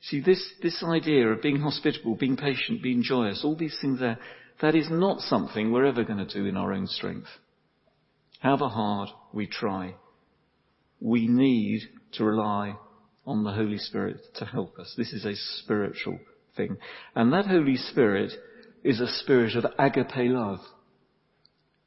See, 0.03 0.21
this, 0.21 0.43
this 0.63 0.83
idea 0.85 1.29
of 1.29 1.43
being 1.43 1.61
hospitable, 1.61 2.15
being 2.15 2.37
patient, 2.37 2.83
being 2.83 3.03
joyous, 3.03 3.43
all 3.45 3.57
these 3.57 3.77
things 3.81 3.99
there, 3.99 4.19
that 4.61 4.75
is 4.75 4.89
not 4.91 5.21
something 5.21 5.73
we're 5.73 5.87
ever 5.87 6.05
going 6.05 6.25
to 6.25 6.33
do 6.35 6.47
in 6.47 6.57
our 6.57 6.73
own 6.73 6.87
strength. 6.87 7.29
However 8.41 8.69
hard 8.69 9.09
we 9.33 9.47
try, 9.47 9.95
we 11.01 11.29
need 11.29 11.83
to 12.13 12.25
rely 12.25 12.77
on 13.27 13.45
the 13.45 13.53
Holy 13.53 13.79
Spirit 13.79 14.21
to 14.37 14.45
help 14.45 14.79
us. 14.79 14.95
This 14.97 15.13
is 15.13 15.25
a 15.25 15.35
spiritual 15.63 16.19
thing. 16.57 16.77
And 17.15 17.33
that 17.33 17.47
Holy 17.47 17.77
Spirit 17.77 18.33
is 18.83 19.01
a 19.01 19.07
spirit 19.07 19.55
of 19.55 19.67
agape 19.79 20.31
love. 20.31 20.61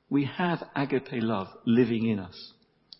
We 0.09 0.25
have 0.37 0.63
agape 0.75 1.07
love 1.13 1.47
living 1.65 2.07
in 2.07 2.19
us. 2.19 2.53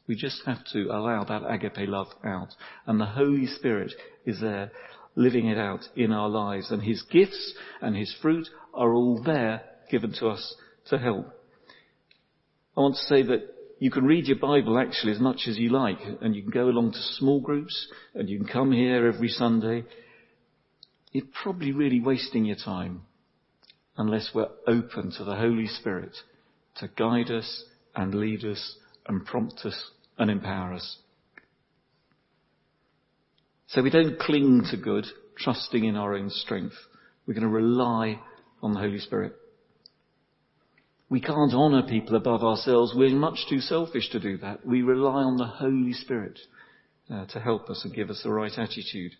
We 0.07 0.15
just 0.15 0.41
have 0.45 0.63
to 0.73 0.85
allow 0.85 1.23
that 1.25 1.43
agape 1.47 1.87
love 1.87 2.07
out. 2.25 2.49
And 2.87 2.99
the 2.99 3.05
Holy 3.05 3.47
Spirit 3.47 3.93
is 4.25 4.41
there 4.41 4.71
living 5.15 5.47
it 5.47 5.57
out 5.57 5.81
in 5.95 6.11
our 6.11 6.29
lives. 6.29 6.71
And 6.71 6.81
His 6.81 7.01
gifts 7.03 7.53
and 7.81 7.95
His 7.95 8.15
fruit 8.21 8.47
are 8.73 8.93
all 8.93 9.21
there 9.23 9.61
given 9.89 10.13
to 10.19 10.27
us 10.27 10.55
to 10.87 10.97
help. 10.97 11.27
I 12.75 12.81
want 12.81 12.95
to 12.95 13.01
say 13.01 13.23
that 13.23 13.53
you 13.79 13.91
can 13.91 14.05
read 14.05 14.27
your 14.27 14.37
Bible 14.37 14.77
actually 14.77 15.11
as 15.11 15.19
much 15.19 15.47
as 15.47 15.57
you 15.57 15.69
like 15.69 15.99
and 16.21 16.35
you 16.35 16.43
can 16.43 16.51
go 16.51 16.69
along 16.69 16.91
to 16.91 16.99
small 17.17 17.41
groups 17.41 17.87
and 18.13 18.29
you 18.29 18.37
can 18.37 18.47
come 18.47 18.71
here 18.71 19.07
every 19.07 19.27
Sunday. 19.27 19.83
You're 21.11 21.25
probably 21.41 21.71
really 21.71 21.99
wasting 21.99 22.45
your 22.45 22.57
time 22.63 23.01
unless 23.97 24.31
we're 24.33 24.49
open 24.67 25.11
to 25.17 25.23
the 25.23 25.35
Holy 25.35 25.67
Spirit 25.67 26.15
to 26.77 26.87
guide 26.89 27.29
us 27.29 27.65
and 27.95 28.15
lead 28.15 28.45
us 28.45 28.77
and 29.07 29.25
prompt 29.25 29.61
us 29.65 29.91
and 30.17 30.31
empower 30.31 30.73
us. 30.73 30.97
So 33.67 33.81
we 33.81 33.89
don't 33.89 34.19
cling 34.19 34.63
to 34.71 34.77
good, 34.77 35.05
trusting 35.37 35.83
in 35.83 35.95
our 35.95 36.13
own 36.13 36.29
strength. 36.29 36.75
We're 37.25 37.33
going 37.33 37.43
to 37.43 37.49
rely 37.49 38.19
on 38.61 38.73
the 38.73 38.79
Holy 38.79 38.99
Spirit. 38.99 39.33
We 41.09 41.19
can't 41.19 41.53
honour 41.53 41.83
people 41.83 42.15
above 42.15 42.43
ourselves. 42.43 42.93
We're 42.95 43.09
much 43.09 43.45
too 43.49 43.59
selfish 43.59 44.09
to 44.11 44.19
do 44.19 44.37
that. 44.37 44.65
We 44.65 44.81
rely 44.81 45.23
on 45.23 45.35
the 45.35 45.45
Holy 45.45 45.93
Spirit 45.93 46.39
uh, 47.09 47.25
to 47.27 47.39
help 47.39 47.69
us 47.69 47.81
and 47.83 47.93
give 47.93 48.09
us 48.09 48.21
the 48.23 48.31
right 48.31 48.51
attitude. 48.57 49.11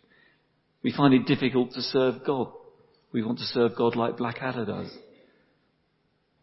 We 0.84 0.94
find 0.94 1.14
it 1.14 1.26
difficult 1.26 1.72
to 1.72 1.82
serve 1.82 2.26
God. 2.26 2.48
We 3.12 3.24
want 3.24 3.40
to 3.40 3.46
serve 3.46 3.76
God 3.78 3.96
like 3.96 4.18
Blackadder 4.18 4.66
does. 4.66 4.90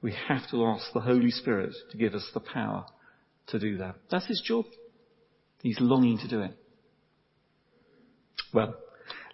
We 0.02 0.14
have 0.28 0.48
to 0.50 0.64
ask 0.66 0.92
the 0.92 1.00
Holy 1.00 1.30
Spirit 1.30 1.72
to 1.90 1.96
give 1.96 2.14
us 2.14 2.28
the 2.34 2.40
power 2.40 2.84
to 3.48 3.58
do 3.58 3.78
that. 3.78 3.96
That's 4.10 4.26
his 4.26 4.42
job. 4.44 4.66
He's 5.62 5.80
longing 5.80 6.18
to 6.18 6.28
do 6.28 6.42
it. 6.42 6.56
Well, 8.52 8.74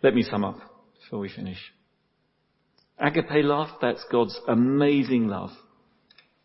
let 0.03 0.15
me 0.15 0.23
sum 0.23 0.45
up 0.45 0.59
before 1.03 1.19
we 1.19 1.29
finish. 1.29 1.59
Agape 2.99 3.45
love, 3.45 3.69
that's 3.81 4.05
God's 4.11 4.39
amazing 4.47 5.29
love 5.29 5.51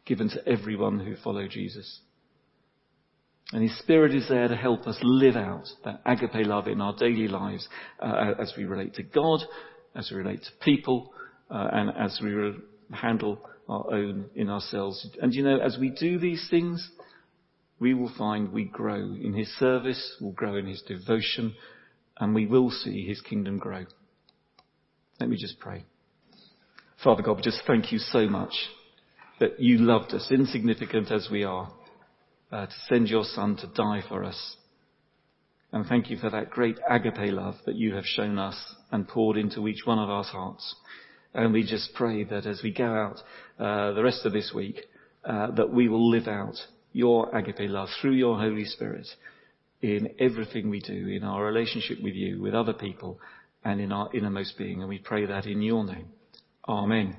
given 0.06 0.30
to 0.30 0.48
everyone 0.48 1.00
who 1.00 1.16
follow 1.18 1.48
Jesus. 1.48 2.00
And 3.52 3.64
His 3.64 3.78
Spirit 3.80 4.14
is 4.14 4.28
there 4.28 4.48
to 4.48 4.56
help 4.56 4.88
us 4.88 4.98
live 5.02 5.36
out 5.36 5.66
that 5.86 6.02
agape 6.06 6.46
love 6.46 6.68
in 6.68 6.82
our 6.82 6.96
daily 6.96 7.28
lives 7.28 7.68
uh, 8.00 8.34
as 8.40 8.54
we 8.58 8.66
relate 8.66 8.96
to 8.96 9.04
God, 9.04 9.42
as 9.96 10.10
we 10.12 10.18
relate 10.18 10.42
to 10.44 10.50
people, 10.64 11.14
uh, 11.50 11.70
and 11.72 11.92
as 11.98 12.20
we 12.22 12.32
re- 12.32 12.58
handle 12.92 13.40
our 13.68 13.94
own 13.94 14.26
in 14.36 14.50
ourselves. 14.50 15.08
And 15.22 15.34
you 15.34 15.44
know, 15.44 15.60
as 15.60 15.78
we 15.80 15.90
do 15.90 16.20
these 16.20 16.48
things, 16.50 16.90
we 17.80 17.94
will 17.94 18.12
find 18.18 18.52
we 18.52 18.66
grow 18.66 18.98
in 18.98 19.34
His 19.34 19.48
service, 19.58 20.18
we'll 20.20 20.32
grow 20.32 20.56
in 20.56 20.66
His 20.68 20.82
devotion, 20.82 21.56
and 22.20 22.36
we 22.36 22.46
will 22.46 22.70
see 22.70 23.06
His 23.06 23.22
kingdom 23.22 23.58
grow. 23.58 23.86
Let 25.20 25.30
me 25.30 25.38
just 25.38 25.60
pray. 25.60 25.86
Father 27.04 27.24
God, 27.24 27.38
we 27.38 27.44
just 27.44 27.62
thank 27.66 27.94
you 27.94 27.98
so 27.98 28.28
much 28.28 28.52
that 29.40 29.58
you 29.58 29.78
loved 29.78 30.14
us, 30.14 30.28
insignificant 30.32 31.12
as 31.12 31.30
we 31.32 31.46
are 31.46 31.72
uh, 32.52 32.66
to 32.66 32.74
send 32.90 33.08
your 33.08 33.24
Son 33.24 33.56
to 33.56 33.68
die 33.68 34.04
for 34.10 34.26
us. 34.26 34.58
And 35.72 35.86
thank 35.86 36.10
you 36.10 36.18
for 36.18 36.30
that 36.30 36.50
great 36.50 36.78
agape 36.90 37.32
love 37.32 37.56
that 37.66 37.76
you 37.76 37.96
have 37.96 38.04
shown 38.04 38.38
us 38.38 38.58
and 38.92 39.08
poured 39.08 39.38
into 39.38 39.70
each 39.70 39.86
one 39.86 39.98
of 39.98 40.10
our 40.10 40.26
hearts. 40.26 40.76
And 41.34 41.54
we 41.54 41.64
just 41.64 41.94
pray 41.94 42.26
that 42.26 42.46
as 42.46 42.62
we 42.62 42.74
go 42.74 42.94
out 42.94 43.20
uh, 43.58 43.94
the 43.94 44.04
rest 44.04 44.26
of 44.26 44.34
this 44.34 44.52
week, 44.54 44.82
uh, 45.24 45.52
that 45.52 45.72
we 45.72 45.88
will 45.88 46.10
live 46.10 46.28
out 46.28 46.56
your 46.92 47.34
agape 47.34 47.70
love 47.70 47.88
through 48.02 48.16
your 48.16 48.38
Holy 48.38 48.66
Spirit 48.66 49.08
in 49.82 50.16
everything 50.20 50.70
we 50.70 50.82
do, 50.82 51.08
in 51.08 51.24
our 51.24 51.46
relationship 51.46 52.00
with 52.04 52.16
you, 52.16 52.42
with 52.42 52.54
other 52.54 52.74
people, 52.74 53.20
and 53.64 53.80
in 53.80 53.94
our 53.94 54.10
innermost 54.14 54.58
being. 54.58 54.82
And 54.82 54.90
we 54.90 54.98
pray 54.98 55.26
that 55.28 55.46
in 55.46 55.62
your 55.62 55.86
name. 55.86 56.10
Amen. 56.70 57.18